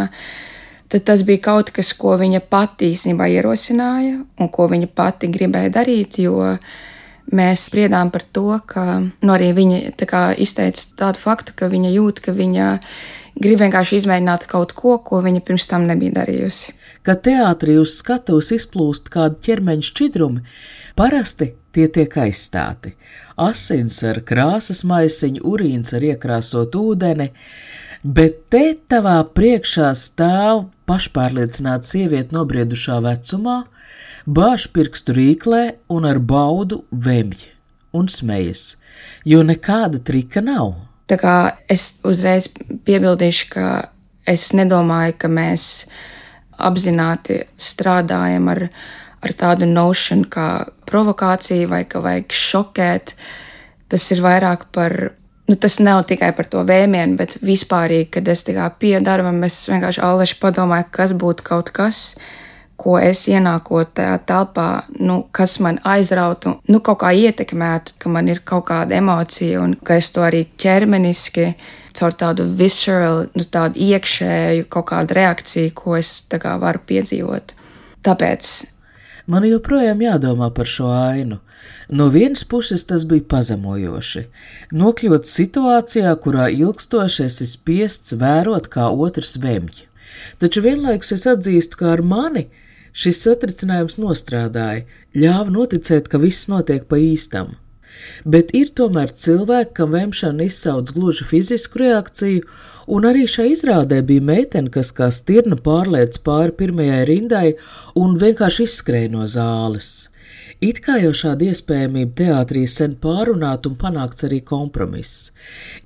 tad 0.88 1.04
tas 1.04 1.22
bija 1.22 1.42
kaut 1.42 1.70
kas, 1.70 1.92
ko 1.92 2.16
viņa 2.18 2.42
pati 2.50 2.92
īstenībā 2.92 3.26
ierosināja 3.38 4.24
un 4.38 4.48
ko 4.48 4.68
viņa 4.68 4.90
pati 4.94 5.30
gribēja 5.30 5.72
darīt, 5.78 6.18
jo 6.22 6.38
uh, 6.38 6.58
mēs 7.30 7.66
spriedām 7.68 8.10
par 8.12 8.24
to, 8.34 8.58
ka 8.66 8.84
nu, 9.02 9.32
arī 9.34 9.52
viņa 9.56 9.80
tā 10.00 10.22
izteica 10.40 10.86
tādu 11.04 11.22
faktu, 11.22 11.54
ka 11.56 11.70
viņa 11.72 11.92
jūt, 11.94 12.22
ka 12.24 12.34
viņa 12.36 12.68
grib 13.42 13.62
vienkārši 13.62 14.02
izmēģināt 14.02 14.46
kaut 14.50 14.74
ko, 14.76 14.98
ko 14.98 15.22
viņa 15.24 15.42
pirms 15.46 15.68
tam 15.70 15.86
nebija 15.88 16.18
darījusi. 16.20 16.74
Kad 17.02 17.24
teātrī 17.26 17.78
uz 17.80 17.96
skatuves 17.98 18.52
izplūst 18.54 19.08
kādi 19.12 19.40
ķermeņa 19.46 19.88
šķidrumi, 19.88 20.44
parasti 20.98 21.52
tie 21.74 21.88
tiek 21.88 22.16
aizstāti. 22.26 22.94
Asins 23.40 24.02
ar 24.06 24.20
krāsas 24.28 24.82
maisiņu, 24.86 25.42
urīns 25.48 25.94
ar 25.96 26.04
iekrāsot 26.12 26.76
ūdeni, 26.78 27.30
bet 28.04 28.44
te 28.52 28.64
tavā 28.92 29.18
priekšā 29.34 29.90
stāv 29.96 30.66
pašpārliecināta 30.90 31.88
sieviete 31.88 32.36
nobriedušā 32.36 33.00
vecumā, 33.02 33.62
bāž 34.26 34.68
pirkstu 34.74 35.16
rīklē 35.16 35.62
un 35.92 36.06
ar 36.08 36.18
baudu 36.18 36.82
vemj 36.90 37.48
un 37.92 38.08
smejas, 38.08 38.76
jo 39.28 39.42
nekāda 39.44 40.00
trika 40.00 40.40
nav. 40.44 40.74
Tā 41.10 41.18
kā 41.20 41.36
es 41.70 41.98
uzreiz 42.06 42.48
piebildīšu, 42.86 43.48
ka 43.52 43.66
es 44.28 44.50
nedomāju, 44.56 45.16
ka 45.20 45.28
mēs 45.28 45.86
apzināti 46.62 47.42
strādājam 47.60 48.48
ar, 48.52 48.66
ar 49.22 49.34
tādu 49.38 49.66
nošanu 49.68 50.28
kā 50.32 50.48
provokācija 50.88 51.68
vai 51.70 51.82
ka 51.88 52.02
vajag 52.04 52.36
šokēt. 52.36 53.16
Tas 53.92 54.06
ir 54.14 54.22
vairāk 54.24 54.68
par, 54.72 54.94
nu, 55.50 55.56
tas 55.60 55.76
nav 55.82 56.06
tikai 56.08 56.30
par 56.36 56.48
to 56.48 56.62
vēmienu, 56.68 57.18
bet 57.18 57.36
vispārīgi, 57.44 58.08
kad 58.16 58.30
es 58.32 58.46
tikai 58.46 58.70
pie 58.80 58.94
darbam, 59.04 59.42
es 59.44 59.58
vienkārši 59.68 60.00
allaši 60.06 60.38
padomāju, 60.40 60.88
kas 60.94 61.12
būtu 61.18 61.44
kaut 61.44 61.72
kas, 61.76 62.14
ko 62.82 62.96
es 62.98 63.26
ienākot 63.30 63.92
tajā 63.98 64.16
telpā, 64.28 64.68
nu, 64.98 65.20
kas 65.34 65.58
man 65.62 65.78
aizrautu, 65.86 66.56
nu, 66.68 66.80
kaut 66.84 67.02
kā 67.04 67.12
ietekmētu, 67.14 67.96
ka 68.02 68.10
man 68.12 68.30
ir 68.32 68.42
kaut 68.48 68.66
kāda 68.72 68.98
emocija 68.98 69.62
un 69.62 69.76
ka 69.78 70.00
es 70.00 70.10
to 70.14 70.24
arī 70.26 70.44
ķermeniski 70.58 71.52
caur 71.98 72.16
tādu 72.18 72.48
visceral, 72.58 73.26
nu, 73.36 73.46
tādu 73.46 73.80
iekšēju 73.86 74.66
kaut 74.72 74.90
kādu 74.90 75.18
reakciju, 75.18 75.74
ko 75.78 75.96
es 76.00 76.14
tā 76.32 76.40
kā 76.42 76.56
varu 76.60 76.82
piedzīvot. 76.88 77.54
Tāpēc 78.02 78.50
man 79.30 79.46
joprojām 79.46 80.02
jādomā 80.02 80.50
par 80.54 80.70
šo 80.70 80.90
ainu. 80.90 81.38
No 81.92 82.08
vienas 82.08 82.42
puses 82.48 82.86
tas 82.88 83.04
bija 83.06 83.26
pazemojoši. 83.28 84.24
Nokļūt 84.74 85.28
situācijā, 85.28 86.14
kurā 86.24 86.48
ilgstoši 86.50 87.26
esi 87.28 87.46
spiests 87.50 88.16
vērot, 88.18 88.70
kā 88.72 88.88
otrs 88.90 89.36
vemj. 89.42 89.84
Taču 90.40 90.62
vienlaikus 90.64 91.12
es 91.16 91.26
atzīstu, 91.28 91.78
ka 91.78 91.92
ar 91.96 92.02
mani 92.02 92.46
šis 92.92 93.22
satricinājums 93.24 93.98
nostrādāja, 94.00 94.84
ļāva 95.16 95.52
noticēt, 95.52 96.08
ka 96.08 96.20
viss 96.22 96.48
notiek 96.52 96.86
pa 96.88 97.00
īstam. 97.00 97.56
Bet 98.24 98.52
ir 98.56 98.72
tomēr 98.76 99.12
cilvēki, 99.24 99.74
kam 99.76 99.92
vemšana 99.94 100.48
izsauc 100.48 100.92
gluži 100.94 101.26
fizisku 101.28 101.82
reakciju, 101.82 102.44
un 102.92 103.06
arī 103.08 103.26
šai 103.30 103.52
izrādē 103.52 104.00
bija 104.06 104.24
meitene, 104.32 104.72
kas 104.72 104.92
kā 104.96 105.10
stirna 105.14 105.56
pārliec 105.56 106.18
pāri 106.26 106.56
pirmajai 106.58 107.02
rindai 107.08 107.48
un 107.98 108.18
vienkārši 108.20 108.66
izskrēja 108.68 109.12
no 109.12 109.28
zāles. 109.28 110.11
It 110.62 110.78
kā 110.84 110.94
jau 111.02 111.10
šāda 111.10 111.48
iespējamība 111.50 112.12
teātrī 112.20 112.60
sen 112.70 112.92
pārunāta 113.02 113.66
un 113.66 113.74
panākts 113.80 114.22
arī 114.28 114.38
kompromiss. 114.46 115.32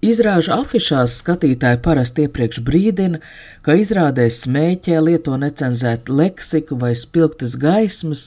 Izrāžu 0.05 0.53
afišās 0.59 1.15
skatītāji 1.23 1.81
parasti 1.87 2.27
iepriekš 2.27 2.61
brīdina, 2.67 3.23
ka 3.65 3.79
izrādēs 3.81 4.43
smēķē 4.45 5.01
lieto 5.07 5.39
necenzētu 5.41 6.19
leksiku 6.21 6.77
vai 6.83 6.93
spilgtas 6.93 7.57
gaismas, 7.63 8.27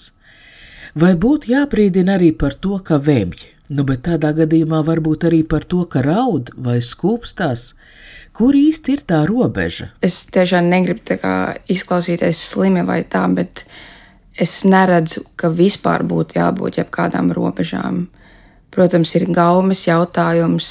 vai 0.97 1.13
būtu 1.13 1.53
jābrīdina 1.53 2.17
arī 2.17 2.31
par 2.33 2.57
to, 2.57 2.79
ka 2.81 2.97
vemj, 2.97 3.45
nu 3.69 3.85
bet 3.85 4.07
tādā 4.09 4.33
gadījumā 4.41 4.81
varbūt 4.89 5.29
arī 5.29 5.43
par 5.45 5.69
to, 5.69 5.85
ka 5.85 6.01
raud 6.01 6.49
vai 6.57 6.79
skūpstās, 6.81 7.73
Kur 8.39 8.55
īsti 8.55 8.93
ir 8.95 9.01
tā 9.09 9.17
robeža? 9.27 9.89
Es 10.05 10.21
tiešām 10.31 10.69
negribu 10.71 11.17
izklausīties 11.67 12.43
slimi 12.53 12.85
vai 12.87 13.01
tā, 13.03 13.25
bet 13.35 13.65
es 14.39 14.61
neredzu, 14.63 15.25
ka 15.35 15.51
vispār 15.51 16.05
būtu 16.07 16.39
jābūt 16.39 16.79
jebkādām 16.79 17.33
robežām. 17.35 18.07
Protams, 18.71 19.11
ir 19.17 19.27
gaumes 19.33 19.83
jautājums, 19.87 20.69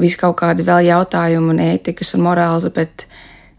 vis 0.00 0.16
kaut 0.18 0.38
kādi 0.40 0.64
vēl 0.66 0.88
jautājumi 0.88 1.52
un 1.52 1.62
ētikas 1.62 2.14
un 2.16 2.24
morāls, 2.26 2.66
bet, 2.74 3.06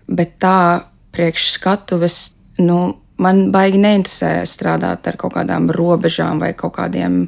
bet 0.07 0.37
tā 0.41 0.85
priekš 1.15 1.51
skatuves, 1.57 2.19
nu, 2.63 2.79
man 3.21 3.49
baigi 3.53 3.79
neinteresē 3.83 4.31
strādāt 4.49 5.07
ar 5.07 5.19
kaut 5.19 5.35
kādām 5.37 5.69
robežām 5.75 6.41
vai 6.41 6.53
kaut, 6.57 6.75
kādiem, 6.79 7.25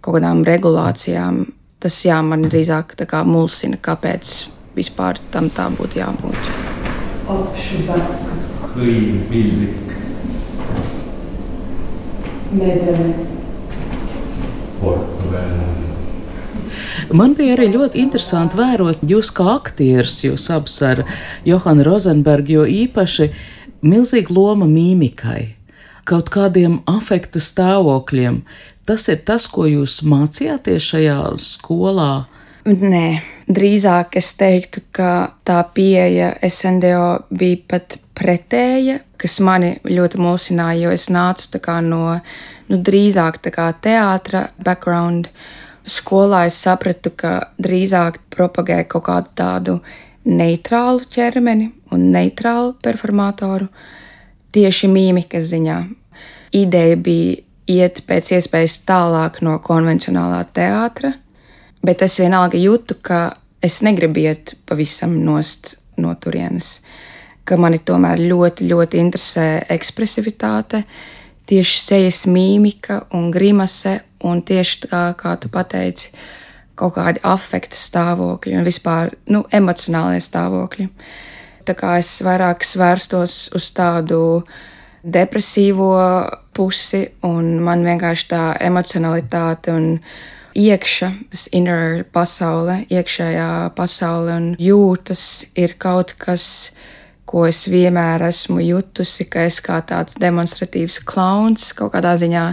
kaut 0.00 0.18
kādām 0.18 0.44
regulācijām. 0.46 1.42
Tas, 1.78 1.98
jā, 2.04 2.18
man 2.26 2.42
drīzāk 2.46 2.96
tā 2.98 3.06
kā 3.08 3.22
mulsina, 3.26 3.78
kāpēc 3.78 4.34
vispār 4.78 5.20
tam 5.32 5.50
tā 5.54 5.68
būtu 5.74 6.00
jābūt. 6.00 6.40
Hõimpillik. 8.78 9.97
Medene. 12.52 13.14
Man 17.12 17.34
bija 17.36 17.54
arī 17.56 17.66
ļoti 17.72 18.00
interesanti 18.00 18.58
vērot 18.58 19.04
jūs 19.08 19.30
kā 19.36 19.46
aktierus, 19.54 20.18
jūs 20.24 20.48
abas 20.52 20.76
ar 20.84 21.02
Johanu 21.48 21.84
Rozenbergu, 21.86 22.58
jo 22.58 22.64
īpaši 22.68 23.30
milzīga 23.84 24.34
loma 24.34 24.68
mīmikai, 24.68 25.54
kaut 26.08 26.28
kādiem 26.32 26.80
afekta 26.88 27.40
stāvokļiem. 27.40 28.42
Tas 28.88 29.08
ir 29.12 29.20
tas, 29.28 29.48
ko 29.52 29.66
jūs 29.68 30.00
mācījāties 30.08 30.92
šajā 30.92 31.18
skolā. 31.44 32.12
Nē, 32.64 33.06
drīzāk 33.48 34.18
es 34.20 34.32
teiktu, 34.38 34.82
ka 34.92 35.34
tā 35.46 35.62
pieeja 35.74 36.34
SNDO 36.44 37.28
bija 37.30 37.62
pat 37.70 37.98
pretēja, 38.18 39.00
kas 39.18 39.38
mani 39.44 39.76
ļoti 39.86 40.20
mulsināja, 40.20 40.86
jo 40.86 40.92
es 40.94 41.08
nācu 41.12 41.60
no 41.82 42.20
nu, 42.68 42.76
drīzāk 42.76 43.40
teātra 43.82 44.48
background. 44.58 45.28
Skolā 45.88 46.46
es 46.46 46.54
sapratu, 46.60 47.10
ka 47.16 47.52
drīzāk 47.58 48.18
propagēja 48.28 48.84
kaut 48.84 49.04
kādu 49.06 49.28
tādu 49.34 49.78
neitrālu 50.28 51.00
ķermeni 51.08 51.70
un 51.90 52.10
neitrālu 52.12 52.74
performatoru 52.82 53.68
tieši 54.52 54.88
mīmikas 54.92 55.48
ziņā. 55.48 55.78
Ideja 56.52 56.96
bija 56.96 57.38
iet 57.68 58.02
pēc 58.08 58.34
iespējas 58.36 58.82
tālāk 58.88 59.40
no 59.44 59.56
konvencionālā 59.64 60.42
teātra, 60.52 61.14
bet 61.88 62.04
es 62.04 62.18
vienalga 62.20 62.60
jūtu, 62.60 62.98
ka 63.00 63.38
es 63.64 63.80
negribu 63.84 64.26
iet 64.26 64.52
pavisam 64.68 65.14
nost 65.24 65.78
no 65.96 66.12
turienes, 66.20 66.82
ka 67.48 67.56
mani 67.56 67.80
tomēr 67.80 68.20
ļoti, 68.20 68.68
ļoti 68.68 69.00
interesē 69.00 69.46
ekspresivitāte, 69.72 70.82
tieši 71.48 71.80
sejas 71.80 72.26
mīmika 72.28 73.06
un 73.16 73.30
grimase, 73.32 74.02
un 74.28 74.42
tieši 74.44 74.84
tā 74.84 75.02
kā 75.16 75.34
tu 75.40 75.48
pateici, 75.52 76.12
kaut 76.78 76.94
kādi 76.98 77.24
afekta 77.26 77.78
stāvokļi 77.78 78.58
un 78.60 78.66
vispār 78.68 79.14
nu, 79.32 79.42
emocionālie 79.50 80.20
stāvokļi. 80.22 80.88
Tā 81.66 81.74
kā 81.76 81.96
es 82.02 82.12
vairāk 82.24 82.62
svērstos 82.64 83.48
uz 83.56 83.72
tādu 83.76 84.20
depresīvo 85.02 85.90
pusi, 86.54 87.06
un 87.26 87.56
man 87.64 87.84
vienkārši 87.86 88.28
tā 88.30 88.42
emocionalitāte 88.68 89.72
un 89.74 89.88
iekšā, 90.58 91.10
tas 91.30 91.46
inner 91.54 92.02
pasaule, 92.12 92.82
iekšējā 92.90 93.48
pasaule 93.78 94.34
un 94.34 94.48
jūtas 94.60 95.22
ir 95.58 95.76
kaut 95.80 96.14
kas, 96.18 96.72
ko 97.28 97.44
es 97.46 97.66
vienmēr 97.68 98.24
esmu 98.30 98.62
jutusi, 98.64 99.28
ka 99.28 99.46
es 99.48 99.60
kā 99.64 99.80
tāds 99.86 100.18
demonstratīvs 100.20 101.02
klauns 101.08 101.70
kaut 101.76 101.92
kādā 101.94 102.16
ziņā 102.20 102.44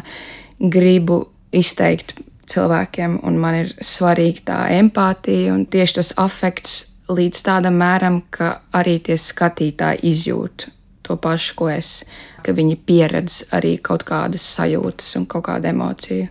gribu 0.60 1.24
izteikt 1.56 2.18
cilvēkiem, 2.52 3.20
un 3.26 3.40
man 3.42 3.62
ir 3.64 3.74
svarīga 3.82 4.46
tā 4.52 4.60
empātija 4.78 5.56
un 5.56 5.66
tieši 5.66 6.00
tas 6.02 6.14
afekts 6.22 6.78
līdz 7.10 7.42
tādam 7.46 7.80
mēram, 7.80 8.22
ka 8.30 8.60
arī 8.76 9.00
tie 9.06 9.18
skatītāji 9.18 10.04
izjūt 10.12 10.70
to 11.06 11.18
pašu, 11.22 11.54
ko 11.58 11.70
es, 11.70 12.00
ka 12.42 12.54
viņi 12.58 12.80
pieredz 12.86 13.44
arī 13.54 13.76
kaut 13.78 14.06
kādas 14.08 14.46
sajūtas 14.58 15.14
un 15.20 15.28
kaut 15.30 15.46
kādu 15.50 15.70
emociju 15.70 16.30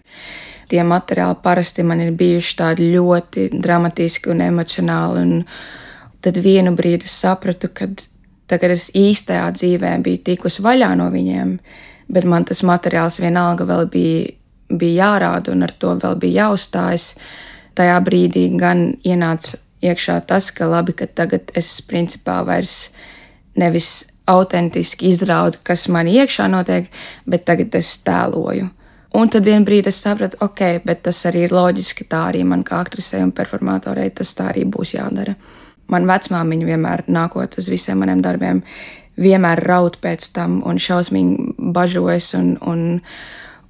tie 0.68 0.83
materiāli 0.87 1.38
parasti 1.42 1.85
man 1.87 2.03
ir 2.05 2.12
bijuši 2.16 2.57
tādi 2.59 2.90
ļoti 2.94 3.48
dramatiski 3.55 4.33
un 4.33 4.42
emocionāli. 4.44 5.24
Un 5.24 5.42
tad 6.24 6.40
vienu 6.44 6.74
brīdi 6.77 7.09
es 7.09 7.16
sapratu, 7.24 7.70
ka 7.72 7.88
tagad 8.50 8.77
es 8.77 8.90
īstajā 8.96 9.48
dzīvē 9.57 9.96
biju 10.05 10.22
tikusi 10.31 10.64
vaļā 10.64 10.92
no 11.00 11.11
viņiem, 11.12 11.59
bet 12.12 12.29
man 12.29 12.46
tas 12.48 12.62
materiāls 12.66 13.20
vienalga 13.22 13.66
vēl 13.68 13.88
bija, 13.92 14.31
bija 14.70 15.09
jārāda 15.09 15.53
un 15.53 15.66
ar 15.66 15.74
to 15.79 15.94
vēl 16.00 16.16
bija 16.20 16.44
jāuzstājas. 16.44 17.12
Tajā 17.74 17.98
brīdī 18.07 18.46
gan 18.55 18.92
ienāca 19.03 19.59
iekšā 19.83 20.20
tas, 20.29 20.50
ka 20.55 20.68
labi, 20.70 20.94
ka 20.96 21.09
tagad 21.11 21.50
es 21.59 21.81
principā 21.88 22.40
vairs 22.46 22.92
nevis 23.59 24.05
autentiski 24.31 25.11
izraudu, 25.12 25.61
kas 25.66 25.88
man 25.92 26.09
iekšā 26.09 26.46
notiek, 26.48 26.88
bet 27.29 27.44
tagad 27.48 27.74
es 27.77 27.90
tēloju. 28.07 28.70
Un 29.14 29.31
tad 29.31 29.46
vienā 29.46 29.62
brīdī 29.62 29.92
es 29.92 30.00
sapratu, 30.03 30.40
ok, 30.42 30.61
bet 30.83 31.05
tas 31.07 31.20
arī 31.29 31.44
ir 31.46 31.53
loģiski. 31.55 32.09
Tā 32.11 32.24
arī 32.33 32.42
man 32.50 32.64
kā 32.66 32.81
aktrisei 32.83 33.22
un 33.22 33.31
performatorei 33.35 34.09
tas 34.11 34.33
tā 34.35 34.48
arī 34.50 34.64
būs 34.66 34.96
jādara. 34.96 35.37
Man 35.92 36.09
vecmāmiņa 36.09 36.66
vienmēr 36.66 37.05
nākot 37.12 37.59
uz 37.61 37.68
visiem 37.70 38.00
maniem 38.03 38.24
darbiem, 38.24 38.62
vienmēr 39.20 39.62
raud 39.68 40.00
pēc 40.03 40.27
tam 40.35 40.59
un 40.66 40.81
šausmīgi 40.83 41.55
bažojas 41.77 42.33
un, 42.40 42.57
un, 42.66 42.83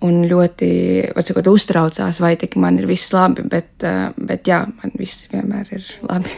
un 0.04 0.24
ļoti, 0.28 0.70
var 1.16 1.26
sakot, 1.26 1.50
uztraucās, 1.54 2.20
vai 2.22 2.34
tik 2.40 2.58
man 2.60 2.78
ir 2.80 2.88
viss 2.90 3.12
labi, 3.14 3.44
bet, 3.48 3.72
uh, 3.86 4.12
bet 4.16 4.48
jā, 4.50 4.64
man 4.80 4.94
viss 5.00 5.28
vienmēr 5.32 5.66
ir 5.74 5.84
labi. 6.04 6.30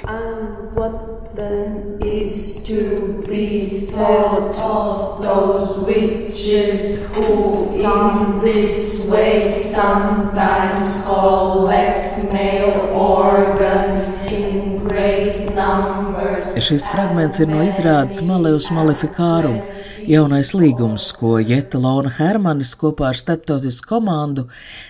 way 9.10 9.52
sometimes 9.52 11.06
collect 11.06 12.32
male 12.32 12.90
organs 12.90 14.24
in 14.24 14.78
great 14.78 15.54
numbers. 15.54 16.05
Šis 16.54 16.86
fragments 16.88 17.40
ir 17.42 17.48
no 17.50 17.58
izrādes 17.66 18.20
Maleus 18.24 18.68
Maleficarum 18.70 19.58
Jaunais 20.06 20.52
līgums, 20.54 21.08
ko 21.18 21.40
Jeta 21.42 21.80
Lona 21.82 22.12
Hermanis 22.14 22.76
kopā 22.78 23.08
ar 23.10 23.18
starptautisku 23.18 23.88
komandu 23.90 24.46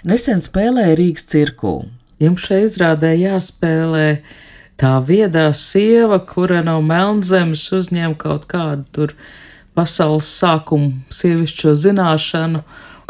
nesen 0.06 0.42
spēlēja 0.44 0.98
Rīgas 1.00 1.26
cirkū. 1.32 1.72
Jums 2.20 2.44
šeit 2.44 2.68
izrādē 2.68 3.14
jāspēlē 3.16 4.06
tā 4.80 4.92
viedā 5.08 5.48
sieva, 5.56 6.20
kura 6.20 6.62
no 6.66 6.78
melnzemes 6.84 7.64
uzņem 7.72 8.14
kaut 8.20 8.46
kādu 8.52 8.84
tur 8.92 9.18
pasaules 9.76 10.28
sākumu 10.36 10.92
sievišķo 11.08 11.76
zināšanu. 11.86 12.64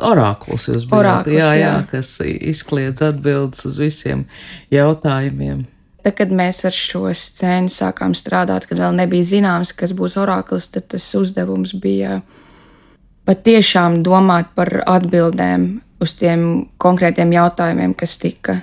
Orākuls 0.06 0.70
jūs 0.70 0.84
bijāt, 0.86 1.00
Orākuls, 1.02 1.38
jā, 1.40 1.54
jā, 1.56 1.70
jā. 1.72 1.78
kas 1.90 2.18
izkliedz 2.24 3.02
atbildes 3.06 3.66
uz 3.66 3.80
visiem 3.82 4.28
jautājumiem. 4.70 5.66
Tad, 6.06 6.14
kad 6.20 6.30
mēs 6.30 6.60
ar 6.62 6.70
šo 6.70 7.08
scēnu 7.18 7.66
sākām 7.66 8.12
strādāt, 8.14 8.68
kad 8.70 8.78
vēl 8.78 8.92
nebija 8.94 9.26
zināms, 9.26 9.72
kas 9.74 9.90
būs 9.90 10.14
orakls, 10.22 10.68
tad 10.70 10.84
tas 10.92 11.02
uzdevums 11.18 11.72
bija 11.82 12.20
patiešām 13.26 14.04
domāt 14.06 14.52
par 14.54 14.70
atbildēm 14.86 15.64
uz 15.98 16.14
tiem 16.14 16.44
konkrētiem 16.78 17.34
jautājumiem, 17.34 17.96
kas 17.98 18.14
tika 18.22 18.60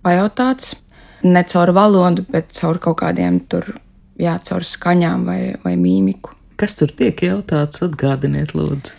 pajautāts. 0.00 0.72
Ne 1.20 1.44
caur 1.52 1.74
valodu, 1.76 2.24
bet 2.32 2.48
caur 2.56 2.80
kaut 2.80 3.02
kādiem 3.02 3.42
tur, 3.44 3.74
jā, 4.16 4.38
caur 4.48 4.64
skaņām 4.64 5.28
vai, 5.28 5.40
vai 5.60 5.76
mīmiku. 5.76 6.32
Kas 6.56 6.80
tur 6.80 6.96
tiek 6.96 7.20
jautāts, 7.28 7.84
atgādiniet, 7.84 8.56
lūdzu. 8.56 8.96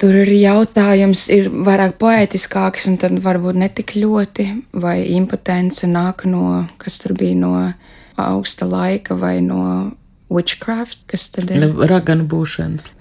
Tur 0.00 0.14
ir 0.16 0.30
jautājums, 0.32 1.26
ir 1.28 1.50
vairāk 1.52 1.98
poetiskāks, 2.00 2.86
un 2.88 2.96
tad 3.00 3.18
varbūt 3.20 3.58
ne 3.60 3.68
tik 3.68 3.92
ļoti, 4.00 4.46
vai 4.80 5.02
impotence 5.12 5.84
nāk 5.90 6.24
no, 6.24 6.64
kas 6.80 6.96
tur 7.02 7.12
bija 7.18 7.36
no 7.36 7.52
augsta 8.16 8.64
laika, 8.64 9.12
vai 9.20 9.42
no 9.44 9.92
witchcraft, 10.32 11.02
kas 11.10 11.28
tad 11.34 11.52
ir. 11.52 11.68
Raganu 11.90 12.24
būšanas. 12.30 12.94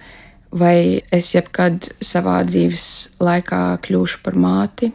Vai 0.60 1.00
es 1.14 1.32
jebkad 1.36 1.88
savā 2.04 2.42
dzīves 2.44 2.86
laikā 3.22 3.64
kļūšu 3.86 4.24
par 4.26 4.36
māti, 4.36 4.92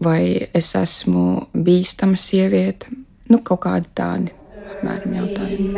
vai 0.00 0.48
es 0.56 0.72
esmu 0.78 1.50
bīstama 1.52 2.16
sieviete? 2.16 2.86
Nu, 3.28 3.42
kaut 3.44 3.66
kādi 3.66 3.92
tādi 3.92 4.32
apmēram 4.72 5.12
jautājumi. 5.20 5.68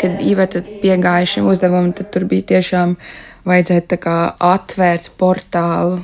Kad 0.00 0.20
Iveta 0.24 0.62
piegāja 0.82 1.28
šim 1.28 1.50
uzdevumam, 1.50 1.92
tad 1.96 2.08
tur 2.14 2.24
bija 2.28 2.46
tiešām 2.54 2.94
vajadzēja 3.48 4.14
atvērt 4.50 5.10
portālu 5.20 6.00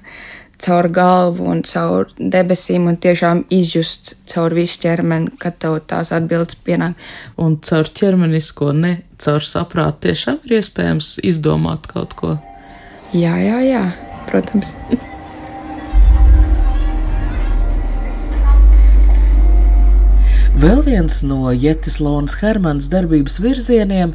caur 0.64 0.88
galvu 0.92 1.48
un 1.50 1.62
caur 1.66 2.10
debesīm 2.18 2.88
un 2.90 2.98
tiešām 3.00 3.44
izjust 3.54 4.14
caur 4.30 4.54
visu 4.56 4.82
ķermeni, 4.84 5.32
kad 5.40 5.58
tev 5.62 5.78
tās 5.90 6.12
atbildes 6.14 6.58
pienāk. 6.66 6.98
Un 7.40 7.58
caur 7.64 7.88
ķermenisko, 8.00 8.72
ne 8.76 8.96
caur 9.20 9.44
saprātu, 9.46 10.10
tiešām 10.10 10.42
ir 10.48 10.58
iespējams 10.60 11.16
izdomāt 11.26 11.88
kaut 11.90 12.16
ko. 12.18 12.36
Jā, 13.16 13.36
jā, 13.42 13.62
jā, 13.66 13.86
protams. 14.30 14.74
Vēl 20.60 20.82
viens 20.84 21.22
no 21.24 21.54
Jetis 21.56 21.94
Lonas 22.04 22.34
Hermanas 22.42 22.90
darbības 22.92 23.38
virzieniem 23.40 24.10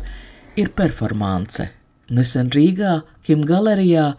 ir 0.62 0.68
performance. 0.78 1.72
Nesen 2.14 2.52
Rīgā, 2.54 3.00
Kim 3.26 3.42
galerijā, 3.50 4.12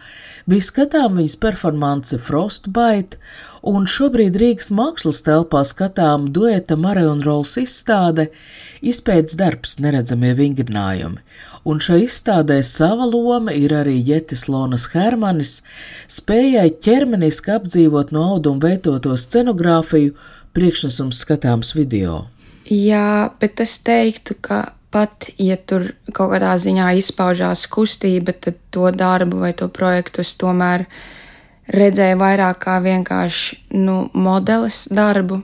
bija 0.51 0.65
skatām 0.67 1.21
viņas 1.21 1.37
performance 1.39 2.19
Frostbite, 2.19 3.21
un 3.63 3.87
šobrīd 3.87 4.35
Rīgas 4.43 4.73
mākslas 4.75 5.23
telpā 5.23 5.63
skatām 5.63 6.25
dueta 6.35 6.75
Mare 6.75 7.05
un 7.07 7.23
Rols 7.23 7.55
izstāde 7.63 8.33
izpētes 8.83 9.39
darbs 9.39 9.77
neredzamie 9.79 10.33
vingrinājumi, 10.35 11.23
un 11.63 11.79
šai 11.79 12.01
izstādē 12.09 12.57
sava 12.67 13.07
loma 13.07 13.55
ir 13.55 13.77
arī 13.85 14.01
Jetis 14.03 14.49
Lonas 14.51 14.89
Hermanis, 14.97 15.61
spējai 16.11 16.73
ķermeniski 16.83 17.55
apdzīvot 17.55 18.11
no 18.11 18.33
auduma 18.33 18.67
veidoto 18.67 19.15
scenogrāfiju 19.15 20.17
priekšnesums 20.57 21.21
skatāms 21.25 21.75
video. 21.77 22.25
Jā, 22.67 23.31
bet 23.41 23.61
es 23.63 23.77
teiktu, 23.87 24.35
ka 24.43 24.63
pat, 24.95 25.29
ja 25.39 25.59
tur 25.61 25.91
kaut 26.17 26.33
kādā 26.33 26.55
ziņā 26.59 26.91
izpaužās 27.01 27.67
kustība, 27.71 28.33
tad 28.33 28.59
to 28.75 28.89
darbu 28.95 29.45
vai 29.45 29.53
to 29.57 29.69
projektu 29.69 30.25
es 30.25 30.33
tomēr 30.41 30.87
redzēju 31.77 32.19
vairāk 32.21 32.63
kā 32.65 32.79
vienkārši 32.83 33.61
nu, 33.79 34.07
modelis 34.15 34.87
darbu. 34.91 35.43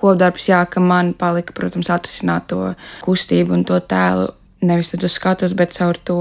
Kopdarbs, 0.00 0.46
jā, 0.48 0.62
ka 0.70 0.80
man 0.80 1.12
palika, 1.18 1.52
protams, 1.56 1.90
atrisināt 1.92 2.48
to 2.52 2.74
kustību 3.04 3.56
un 3.58 3.64
to 3.68 3.76
tēlu 3.84 4.30
nevis 4.60 4.94
uz 4.94 5.12
skatuves, 5.12 5.54
bet 5.56 5.74
caur 5.76 5.96
to 5.96 6.18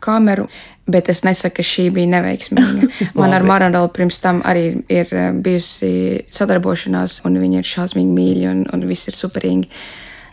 kameru. 0.00 0.48
Bet 0.90 1.08
es 1.12 1.22
nesaku, 1.22 1.60
ka 1.60 1.66
šī 1.66 1.86
bija 1.94 2.10
neveiksmīga. 2.16 2.88
Man 3.18 3.34
ar 3.36 3.44
Maronelu 3.46 3.92
pirms 3.94 4.18
tam 4.22 4.40
arī 4.46 4.80
ir 4.90 5.12
eh, 5.14 5.30
bijusi 5.32 5.92
sadarbošanās, 6.34 7.20
un 7.28 7.38
viņi 7.38 7.60
ir 7.60 7.68
šausmīgi 7.68 8.16
mīļi 8.16 8.48
un, 8.50 8.64
un 8.74 8.86
viss 8.88 9.10
ir 9.10 9.18
superīgi. 9.18 9.70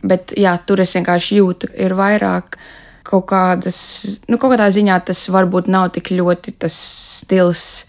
Bet 0.07 0.33
jā, 0.37 0.55
tur 0.65 0.81
es 0.81 0.95
vienkārši 0.97 1.39
jūtu, 1.41 1.69
ir 1.77 1.93
vairāk 1.97 2.57
kaut 3.07 3.27
kādas, 3.29 3.77
nu, 4.27 4.39
kaut 4.39 4.55
kādā 4.55 4.67
ziņā 4.73 4.97
tas 5.07 5.21
varbūt 5.31 5.69
nav 5.71 5.91
tik 5.95 6.11
ļoti 6.15 6.57
tas 6.59 6.75
stils, 7.21 7.85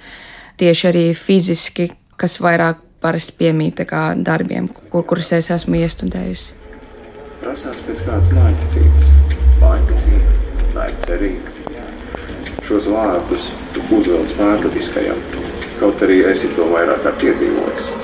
tieši 0.61 0.91
arī 0.93 1.07
fiziski, 1.17 1.89
kas 2.21 2.39
vairāk 2.43 2.85
parasti 3.03 3.35
piemīt 3.39 3.79
tā 3.81 3.87
kā 3.89 4.03
darbiem, 4.15 4.69
kur, 4.93 5.05
kurus 5.07 5.33
es 5.37 5.51
esmu 5.55 5.79
iestudējusi. 5.83 6.55
Prasās 7.39 7.83
pēc 7.87 8.03
kādas 8.07 8.33
mājticības, 8.35 9.13
mājticība, 9.69 10.35
naiva 10.75 11.05
cerība. 11.05 11.55
Šos 12.65 12.89
vārdus 12.93 13.51
tu 13.73 13.85
uzvelc 13.97 14.33
pārdabiskajam, 14.39 15.21
kaut 15.79 16.03
arī 16.05 16.19
esi 16.31 16.51
to 16.57 16.67
vairāk 16.73 17.05
kā 17.05 17.15
piedzīvojis. 17.23 17.95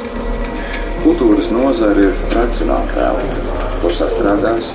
Kultūras 1.04 1.50
nozare 1.52 2.06
ir 2.08 2.22
racionāla 2.32 2.94
tēlta, 2.94 3.58
ko 3.82 3.92
sastrādās, 3.92 4.72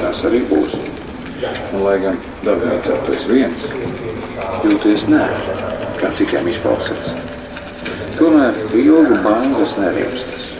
tas 0.00 0.24
arī 0.26 0.42
būs. 0.50 0.74
Un, 1.44 1.82
lai 1.84 1.98
gan 2.02 2.18
darbinieks 2.46 2.90
ar 2.90 3.02
to 3.06 3.18
viens, 3.28 3.66
jūties 4.64 5.06
nē, 5.12 5.22
kā 6.00 6.10
citiem 6.16 6.48
izklausās. 6.50 7.12
Tomēr 8.18 8.58
ilgu 8.80 9.18
bandas 9.22 9.76
nerimstas. 9.82 10.50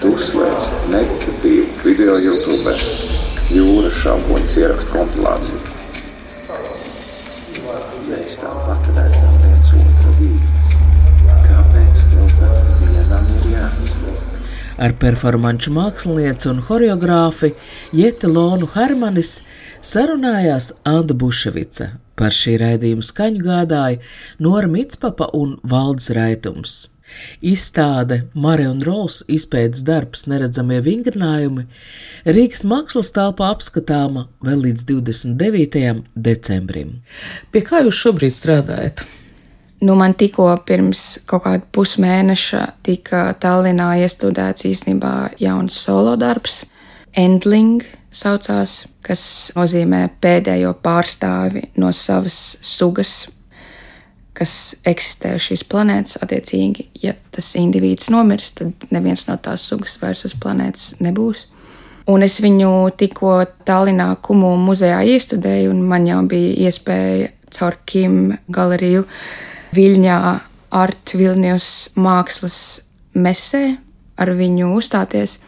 Tu 0.00 0.12
uzslēdz 0.12 0.68
meditatīvu 0.92 1.66
video 1.84 2.18
YouTube, 2.20 2.74
jūras 3.54 3.98
šampoņas 4.02 4.54
ierakstu 4.62 4.94
kompilāciju. 4.96 5.60
Mēs 8.06 8.38
tāpat 8.38 8.88
redzam 8.94 9.36
viens 9.42 9.70
otru 9.74 10.14
vīdes. 10.20 10.74
Kāpēc 11.46 12.02
tev 12.12 12.32
pat 12.40 12.72
vienam 12.82 13.28
ir 13.34 13.46
jāizliek? 13.54 14.32
Ar 14.82 14.94
performanču 15.00 15.72
mākslinieci 15.74 16.50
un 16.52 16.60
horeogrāfi 16.68 17.52
Jete 17.96 18.30
Lonu 18.30 18.68
Hermanis 18.74 19.40
sarunājās 19.82 20.72
Anna 20.86 21.14
Buševica. 21.14 21.94
Par 22.16 22.32
šī 22.32 22.58
raidījuma 22.62 23.04
skaņu 23.04 23.46
gādāja 23.46 24.02
Nora 24.42 24.70
Mitspapa 24.70 25.30
un 25.36 25.58
Valdes 25.62 26.10
Raitums. 26.16 26.95
Izstāde 27.40 28.22
Mare 28.34 28.68
un 28.70 28.80
Rols 28.84 29.22
izpētes 29.32 29.84
darbs 29.86 30.26
neredzamie 30.30 30.80
vingrinājumi 30.84 31.66
Rīgas 32.26 32.64
mākslas 32.68 33.12
telpā 33.16 33.50
apskatāma 33.54 34.26
vēl 34.44 34.64
līdz 34.68 34.86
29. 34.88 36.02
decembrim. 36.14 36.98
Pie 37.52 37.62
kā 37.66 37.84
jūs 37.86 38.02
šobrīd 38.02 38.34
strādājat? 38.34 39.04
Nu, 39.80 39.94
man 39.94 40.14
tikko 40.16 40.48
pirms 40.64 41.18
kaut 41.28 41.44
kāda 41.44 41.66
pusmēneša 41.76 42.62
tika 42.86 43.26
Tallinā 43.40 43.90
iestudēts 44.00 44.64
īstenībā 44.64 45.36
jauns 45.42 45.76
solo 45.76 46.14
darbs. 46.16 46.62
Endling 47.16 47.84
saucās, 48.12 48.86
kas 49.04 49.52
nozīmē 49.56 50.06
pēdējo 50.20 50.72
pārstāvi 50.84 51.66
no 51.80 51.92
savas 51.92 52.56
sugas, 52.64 53.26
kas 54.36 54.76
eksistē 54.86 55.34
uz 55.38 55.46
šīs 55.48 55.64
planētas. 55.70 56.18
Attiecīgi, 56.24 56.88
ja 57.02 57.14
tas 57.34 57.52
indivīds 57.58 58.10
nomirst, 58.12 58.60
tad 58.60 58.88
neviens 58.94 59.26
no 59.30 59.38
tās 59.42 59.64
sugas 59.68 59.96
vairs 60.02 60.26
uz 60.28 60.36
planētas 60.40 60.96
nebūs. 61.04 61.46
Un 62.06 62.22
es 62.22 62.36
viņu 62.38 62.92
tikko 63.00 63.40
Tallinā 63.66 64.12
Kumu 64.22 64.52
muzejā 64.62 65.00
iestudēju, 65.10 65.72
un 65.74 65.80
man 65.90 66.06
jau 66.06 66.20
bija 66.30 66.68
iespēja 66.68 67.32
caur 67.56 67.78
Kim 67.88 68.36
galeriju 68.52 69.06
Viļņā 69.74 70.18
Art 70.76 71.14
Vilnius 71.16 71.90
mākslas 71.98 72.60
mesē 73.16 73.64
ar 74.20 74.32
viņu 74.38 74.70
uzstāties. 74.76 75.38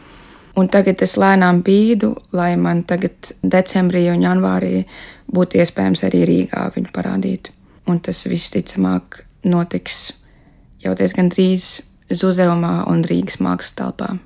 Un 0.59 0.67
tagad 0.67 0.99
es 1.05 1.15
lēnām 1.19 1.61
bīdu, 1.63 2.11
lai 2.35 2.55
man 2.59 2.83
tagad 2.89 3.31
decembrī 3.39 4.09
un 4.11 4.25
janvārī 4.25 4.83
būtu 5.31 5.61
iespējams 5.61 6.03
arī 6.09 6.25
Rīgā 6.27 6.65
viņu 6.75 6.91
parādīt. 6.95 7.53
Un 7.89 7.99
tas 8.05 8.21
visticamāk 8.29 9.23
notiks 9.49 10.11
jau 10.83 10.95
diezgan 10.97 11.31
drīz 11.33 11.79
Zuzeumā 12.09 12.83
un 12.89 13.05
Rīgas 13.05 13.39
mākslas 13.41 13.75
telpā. 13.77 14.17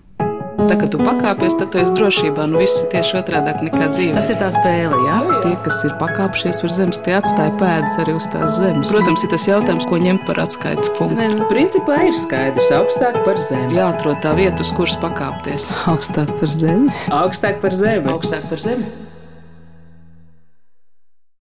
Tā 0.53 0.75
kā 0.77 0.85
tu 0.87 0.99
pakāpies, 1.01 1.55
tad 1.57 1.71
tu 1.73 1.79
esi 1.81 1.95
drošībā. 1.97 2.45
Nu, 2.47 2.59
viss 2.61 2.83
ir 2.83 2.89
tieši 2.91 3.17
otrādi 3.19 3.53
nekā 3.67 3.87
dzīve. 3.89 4.13
Tas 4.15 4.29
ir 4.31 4.37
tā 4.39 4.49
spēle, 4.53 4.99
jā? 5.07 5.17
Tie, 5.43 5.53
kas 5.65 5.79
ir 5.87 5.95
pakāpšies 5.99 6.61
virs 6.63 6.77
zemes, 6.77 6.99
tie 7.03 7.15
atstāja 7.17 7.55
pēdas 7.59 7.97
arī 8.03 8.15
uz 8.19 8.27
tās 8.31 8.59
zemes. 8.61 8.91
Protams, 8.93 9.25
ir 9.25 9.31
tas 9.33 9.47
jautājums, 9.49 9.87
ko 9.89 9.99
ņemt 10.03 10.27
par 10.29 10.43
atskaites 10.45 10.91
punktu. 10.99 11.17
Nē, 11.19 11.31
nu, 11.39 11.47
principā 11.49 12.03
ir 12.07 12.15
skaidrs, 12.17 12.69
augstāk 12.77 13.17
par 13.25 13.41
zemi. 13.41 13.79
Jāatrod 13.79 14.21
tā 14.23 14.35
vieta, 14.37 14.61
uz 14.63 14.71
kuras 14.77 14.95
pakāpties. 15.01 15.71
Augstāk 15.91 16.31
par 16.37 16.53
zemi. 16.53 16.93
Augstāk 17.23 17.59
par 17.63 17.75
zemi. 17.75 18.13
Augstāk 18.13 18.45
par 18.51 18.61
zemi. 18.61 18.87